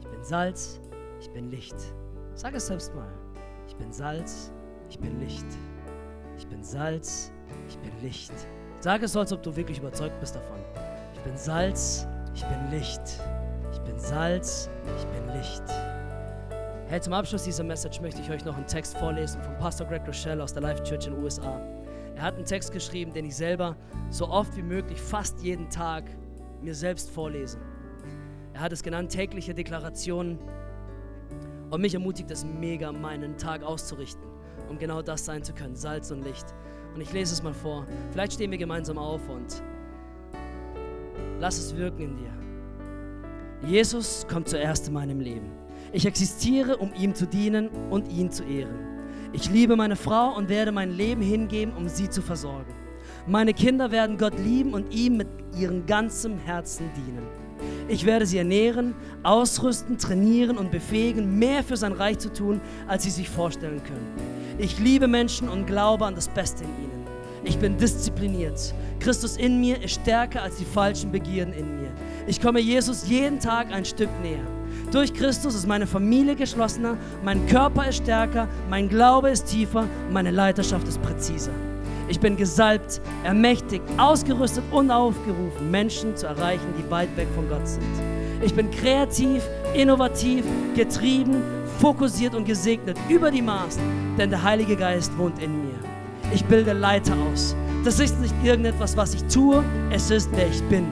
Ich 0.00 0.08
bin 0.08 0.24
Salz, 0.24 0.80
ich 1.20 1.30
bin 1.30 1.52
Licht. 1.52 1.94
Sag 2.36 2.54
es 2.54 2.66
selbst 2.66 2.94
mal. 2.94 3.08
Ich 3.66 3.74
bin 3.76 3.90
Salz, 3.90 4.52
ich 4.90 4.98
bin 4.98 5.18
Licht. 5.20 5.46
Ich 6.36 6.46
bin 6.46 6.62
Salz, 6.62 7.32
ich 7.66 7.78
bin 7.78 7.90
Licht. 8.02 8.34
Sag 8.80 9.02
es 9.02 9.14
so, 9.14 9.20
als 9.20 9.32
ob 9.32 9.42
du 9.42 9.56
wirklich 9.56 9.78
überzeugt 9.78 10.20
bist 10.20 10.36
davon. 10.36 10.58
Ich 11.14 11.20
bin 11.20 11.34
Salz, 11.34 12.06
ich 12.34 12.44
bin 12.44 12.70
Licht. 12.70 13.00
Ich 13.72 13.78
bin 13.80 13.98
Salz, 13.98 14.68
ich 14.98 15.06
bin 15.06 15.34
Licht. 15.34 15.62
Hey, 16.88 17.00
zum 17.00 17.14
Abschluss 17.14 17.44
dieser 17.44 17.64
Message 17.64 18.02
möchte 18.02 18.20
ich 18.20 18.30
euch 18.30 18.44
noch 18.44 18.54
einen 18.54 18.66
Text 18.66 18.98
vorlesen 18.98 19.42
von 19.42 19.56
Pastor 19.56 19.86
Greg 19.86 20.06
Rochelle 20.06 20.42
aus 20.42 20.52
der 20.52 20.60
Life 20.60 20.82
Church 20.82 21.06
in 21.06 21.14
den 21.14 21.24
USA. 21.24 21.58
Er 22.16 22.22
hat 22.22 22.34
einen 22.34 22.44
Text 22.44 22.70
geschrieben, 22.70 23.14
den 23.14 23.24
ich 23.24 23.36
selber 23.36 23.76
so 24.10 24.28
oft 24.28 24.54
wie 24.58 24.62
möglich, 24.62 25.00
fast 25.00 25.40
jeden 25.40 25.70
Tag, 25.70 26.04
mir 26.60 26.74
selbst 26.74 27.10
vorlese. 27.10 27.58
Er 28.52 28.60
hat 28.60 28.72
es 28.72 28.82
genannt 28.82 29.10
tägliche 29.10 29.54
Deklarationen 29.54 30.38
und 31.70 31.80
mich 31.80 31.94
ermutigt 31.94 32.30
es 32.30 32.44
mega, 32.44 32.92
meinen 32.92 33.36
Tag 33.36 33.62
auszurichten, 33.62 34.24
um 34.68 34.78
genau 34.78 35.02
das 35.02 35.24
sein 35.24 35.42
zu 35.42 35.52
können, 35.52 35.76
Salz 35.76 36.10
und 36.10 36.22
Licht. 36.22 36.54
Und 36.94 37.00
ich 37.00 37.12
lese 37.12 37.34
es 37.34 37.42
mal 37.42 37.52
vor. 37.52 37.86
Vielleicht 38.12 38.34
stehen 38.34 38.50
wir 38.50 38.58
gemeinsam 38.58 38.98
auf 38.98 39.28
und 39.28 39.62
lass 41.38 41.58
es 41.58 41.76
wirken 41.76 42.02
in 42.02 42.16
dir. 42.16 42.32
Jesus 43.68 44.26
kommt 44.28 44.48
zuerst 44.48 44.88
in 44.88 44.94
meinem 44.94 45.20
Leben. 45.20 45.50
Ich 45.92 46.06
existiere, 46.06 46.76
um 46.76 46.92
ihm 46.94 47.14
zu 47.14 47.26
dienen 47.26 47.68
und 47.90 48.08
ihn 48.08 48.30
zu 48.30 48.44
ehren. 48.44 48.86
Ich 49.32 49.50
liebe 49.50 49.76
meine 49.76 49.96
Frau 49.96 50.36
und 50.36 50.48
werde 50.48 50.72
mein 50.72 50.92
Leben 50.92 51.22
hingeben, 51.22 51.74
um 51.76 51.88
sie 51.88 52.08
zu 52.08 52.22
versorgen. 52.22 52.72
Meine 53.26 53.54
Kinder 53.54 53.90
werden 53.90 54.18
Gott 54.18 54.38
lieben 54.38 54.72
und 54.72 54.94
ihm 54.94 55.16
mit 55.16 55.28
ihrem 55.58 55.84
ganzen 55.86 56.38
Herzen 56.38 56.90
dienen. 56.94 57.45
Ich 57.88 58.04
werde 58.04 58.26
sie 58.26 58.38
ernähren, 58.38 58.94
ausrüsten, 59.22 59.98
trainieren 59.98 60.58
und 60.58 60.70
befähigen, 60.70 61.38
mehr 61.38 61.62
für 61.62 61.76
sein 61.76 61.92
Reich 61.92 62.18
zu 62.18 62.32
tun, 62.32 62.60
als 62.88 63.04
sie 63.04 63.10
sich 63.10 63.28
vorstellen 63.28 63.82
können. 63.82 64.06
Ich 64.58 64.78
liebe 64.78 65.06
Menschen 65.06 65.48
und 65.48 65.66
glaube 65.66 66.06
an 66.06 66.14
das 66.14 66.28
Beste 66.28 66.64
in 66.64 66.70
ihnen. 66.70 67.06
Ich 67.44 67.58
bin 67.58 67.76
diszipliniert. 67.76 68.74
Christus 68.98 69.36
in 69.36 69.60
mir 69.60 69.80
ist 69.82 70.00
stärker 70.00 70.42
als 70.42 70.56
die 70.56 70.64
falschen 70.64 71.12
Begierden 71.12 71.54
in 71.54 71.80
mir. 71.80 71.90
Ich 72.26 72.40
komme 72.40 72.60
Jesus 72.60 73.08
jeden 73.08 73.38
Tag 73.38 73.72
ein 73.72 73.84
Stück 73.84 74.10
näher. 74.20 74.44
Durch 74.90 75.14
Christus 75.14 75.54
ist 75.54 75.66
meine 75.66 75.86
Familie 75.86 76.34
geschlossener, 76.34 76.96
mein 77.24 77.46
Körper 77.46 77.88
ist 77.88 77.98
stärker, 77.98 78.48
mein 78.68 78.88
Glaube 78.88 79.30
ist 79.30 79.46
tiefer, 79.46 79.84
meine 80.10 80.30
Leiterschaft 80.30 80.88
ist 80.88 81.00
präziser. 81.02 81.52
Ich 82.08 82.20
bin 82.20 82.36
gesalbt, 82.36 83.00
ermächtigt, 83.24 83.84
ausgerüstet 83.98 84.62
und 84.70 84.90
aufgerufen, 84.90 85.70
Menschen 85.70 86.16
zu 86.16 86.26
erreichen, 86.26 86.72
die 86.78 86.88
weit 86.90 87.14
weg 87.16 87.26
von 87.34 87.48
Gott 87.48 87.66
sind. 87.66 87.82
Ich 88.42 88.54
bin 88.54 88.70
kreativ, 88.70 89.42
innovativ, 89.74 90.44
getrieben, 90.76 91.42
fokussiert 91.80 92.34
und 92.34 92.44
gesegnet 92.44 92.96
über 93.08 93.30
die 93.30 93.42
Maßen, 93.42 93.82
denn 94.18 94.30
der 94.30 94.42
Heilige 94.42 94.76
Geist 94.76 95.16
wohnt 95.18 95.42
in 95.42 95.66
mir. 95.66 95.74
Ich 96.32 96.44
bilde 96.44 96.72
Leiter 96.72 97.14
aus. 97.32 97.56
Das 97.84 97.98
ist 97.98 98.20
nicht 98.20 98.34
irgendetwas, 98.44 98.96
was 98.96 99.14
ich 99.14 99.24
tue, 99.24 99.64
es 99.90 100.10
ist, 100.10 100.30
wer 100.34 100.48
ich 100.48 100.62
bin. 100.64 100.86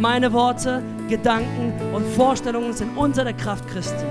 Meine 0.00 0.32
Worte, 0.32 0.82
Gedanken 1.08 1.72
und 1.94 2.06
Vorstellungen 2.14 2.72
sind 2.72 2.96
unter 2.96 3.24
der 3.24 3.34
Kraft 3.34 3.66
Christi. 3.68 4.04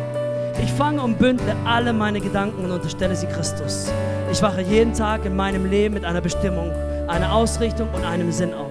Ich 0.62 0.72
fange 0.74 1.02
und 1.02 1.18
bündle 1.18 1.56
alle 1.66 1.92
meine 1.92 2.22
Gedanken 2.22 2.64
und 2.64 2.72
unterstelle 2.72 3.16
sie 3.16 3.26
Christus. 3.28 3.92
Ich 4.32 4.42
wache 4.42 4.62
jeden 4.62 4.94
Tag 4.94 5.26
in 5.26 5.36
meinem 5.36 5.66
Leben 5.66 5.96
mit 5.96 6.06
einer 6.06 6.22
Bestimmung, 6.22 6.72
einer 7.08 7.34
Ausrichtung 7.34 7.90
und 7.94 8.06
einem 8.06 8.32
Sinn 8.32 8.54
auf. 8.54 8.70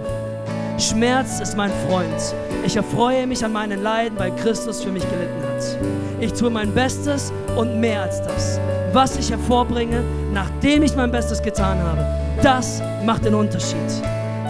Schmerz 0.79 1.41
ist 1.41 1.57
mein 1.57 1.73
Freund. 1.89 2.35
Ich 2.65 2.77
erfreue 2.77 3.27
mich 3.27 3.45
an 3.45 3.53
meinen 3.53 3.83
Leiden, 3.83 4.19
weil 4.19 4.35
Christus 4.37 4.83
für 4.83 4.91
mich 4.91 5.03
gelitten 5.03 5.43
hat. 5.43 5.79
Ich 6.21 6.33
tue 6.33 6.49
mein 6.49 6.73
Bestes 6.73 7.33
und 7.57 7.81
mehr 7.81 8.03
als 8.03 8.23
das. 8.23 8.61
Was 8.93 9.19
ich 9.19 9.31
hervorbringe, 9.31 10.03
nachdem 10.33 10.83
ich 10.83 10.95
mein 10.97 11.11
Bestes 11.11 11.43
getan 11.43 11.79
habe, 11.83 12.07
das 12.43 12.83
macht 13.05 13.25
den 13.25 13.35
Unterschied. 13.35 13.77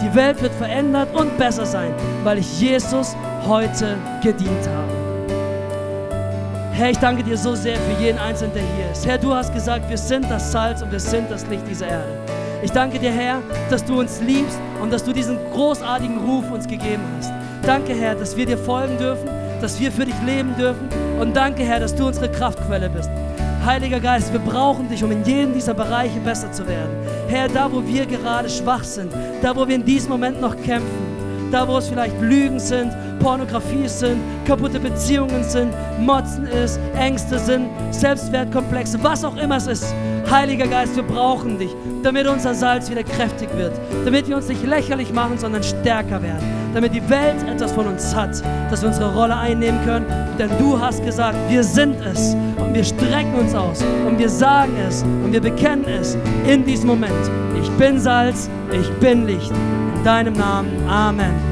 Die 0.01 0.15
Welt 0.15 0.41
wird 0.41 0.53
verändert 0.53 1.09
und 1.13 1.37
besser 1.37 1.65
sein, 1.65 1.93
weil 2.23 2.37
ich 2.37 2.61
Jesus 2.61 3.15
heute 3.45 3.97
gedient 4.23 4.67
habe. 4.67 5.00
Herr, 6.81 6.89
ich 6.89 6.97
danke 6.97 7.21
dir 7.21 7.37
so 7.37 7.53
sehr 7.53 7.77
für 7.77 8.01
jeden 8.01 8.17
Einzelnen, 8.17 8.55
der 8.55 8.63
hier 8.63 8.91
ist. 8.91 9.05
Herr, 9.05 9.19
du 9.19 9.31
hast 9.31 9.53
gesagt, 9.53 9.87
wir 9.87 9.99
sind 9.99 10.27
das 10.31 10.51
Salz 10.51 10.81
und 10.81 10.91
wir 10.91 10.99
sind 10.99 11.29
das 11.29 11.45
Licht 11.45 11.61
dieser 11.69 11.87
Erde. 11.87 12.17
Ich 12.63 12.71
danke 12.71 12.97
dir, 12.97 13.11
Herr, 13.11 13.37
dass 13.69 13.85
du 13.85 13.99
uns 13.99 14.19
liebst 14.19 14.57
und 14.81 14.91
dass 14.91 15.03
du 15.03 15.13
diesen 15.13 15.37
großartigen 15.53 16.17
Ruf 16.17 16.49
uns 16.49 16.67
gegeben 16.67 17.03
hast. 17.19 17.31
Danke, 17.61 17.93
Herr, 17.93 18.15
dass 18.15 18.35
wir 18.35 18.47
dir 18.47 18.57
folgen 18.57 18.97
dürfen, 18.97 19.29
dass 19.61 19.79
wir 19.79 19.91
für 19.91 20.05
dich 20.05 20.19
leben 20.25 20.55
dürfen. 20.57 20.89
Und 21.19 21.35
danke, 21.35 21.61
Herr, 21.61 21.79
dass 21.79 21.93
du 21.93 22.07
unsere 22.07 22.31
Kraftquelle 22.31 22.89
bist. 22.89 23.11
Heiliger 23.63 23.99
Geist, 23.99 24.33
wir 24.33 24.39
brauchen 24.39 24.89
dich, 24.89 25.03
um 25.03 25.11
in 25.11 25.23
jedem 25.23 25.53
dieser 25.53 25.75
Bereiche 25.75 26.19
besser 26.21 26.51
zu 26.51 26.67
werden. 26.67 26.95
Herr, 27.27 27.47
da 27.47 27.71
wo 27.71 27.85
wir 27.85 28.07
gerade 28.07 28.49
schwach 28.49 28.83
sind, 28.83 29.13
da 29.43 29.55
wo 29.55 29.67
wir 29.67 29.75
in 29.75 29.85
diesem 29.85 30.09
Moment 30.09 30.41
noch 30.41 30.59
kämpfen, 30.59 31.10
da 31.51 31.67
wo 31.67 31.77
es 31.77 31.89
vielleicht 31.89 32.19
Lügen 32.21 32.59
sind, 32.59 32.91
Pornografie 33.19 33.87
sind, 33.87 34.19
kaputte 34.45 34.79
Beziehungen 34.79 35.43
sind, 35.43 35.71
Motzen 35.99 36.47
ist, 36.47 36.79
Ängste 36.97 37.37
sind, 37.37 37.67
Selbstwertkomplexe, 37.91 38.97
was 39.03 39.23
auch 39.23 39.35
immer 39.37 39.57
es 39.57 39.67
ist. 39.67 39.93
Heiliger 40.29 40.67
Geist, 40.67 40.95
wir 40.95 41.03
brauchen 41.03 41.59
dich, 41.59 41.75
damit 42.03 42.27
unser 42.27 42.53
Salz 42.53 42.89
wieder 42.89 43.03
kräftig 43.03 43.49
wird, 43.57 43.73
damit 44.05 44.27
wir 44.27 44.37
uns 44.37 44.47
nicht 44.47 44.65
lächerlich 44.65 45.11
machen, 45.13 45.37
sondern 45.37 45.61
stärker 45.61 46.21
werden, 46.21 46.43
damit 46.73 46.93
die 46.95 47.09
Welt 47.09 47.43
etwas 47.47 47.73
von 47.73 47.87
uns 47.87 48.15
hat, 48.15 48.41
dass 48.71 48.81
wir 48.81 48.87
unsere 48.87 49.13
Rolle 49.13 49.35
einnehmen 49.35 49.83
können, 49.83 50.05
denn 50.39 50.49
du 50.57 50.79
hast 50.79 51.03
gesagt, 51.03 51.37
wir 51.49 51.63
sind 51.63 51.95
es 52.05 52.33
und 52.57 52.73
wir 52.73 52.83
strecken 52.83 53.35
uns 53.35 53.53
aus 53.53 53.83
und 54.07 54.17
wir 54.17 54.29
sagen 54.29 54.73
es 54.87 55.03
und 55.03 55.33
wir 55.33 55.41
bekennen 55.41 55.85
es 55.85 56.17
in 56.47 56.63
diesem 56.65 56.87
Moment. 56.87 57.50
Ich 57.61 57.69
bin 57.71 57.99
Salz, 57.99 58.49
ich 58.71 58.89
bin 58.99 59.25
Licht. 59.25 59.51
In 59.95 60.03
deinem 60.03 60.33
Namen. 60.33 60.87
Amen. 60.87 61.50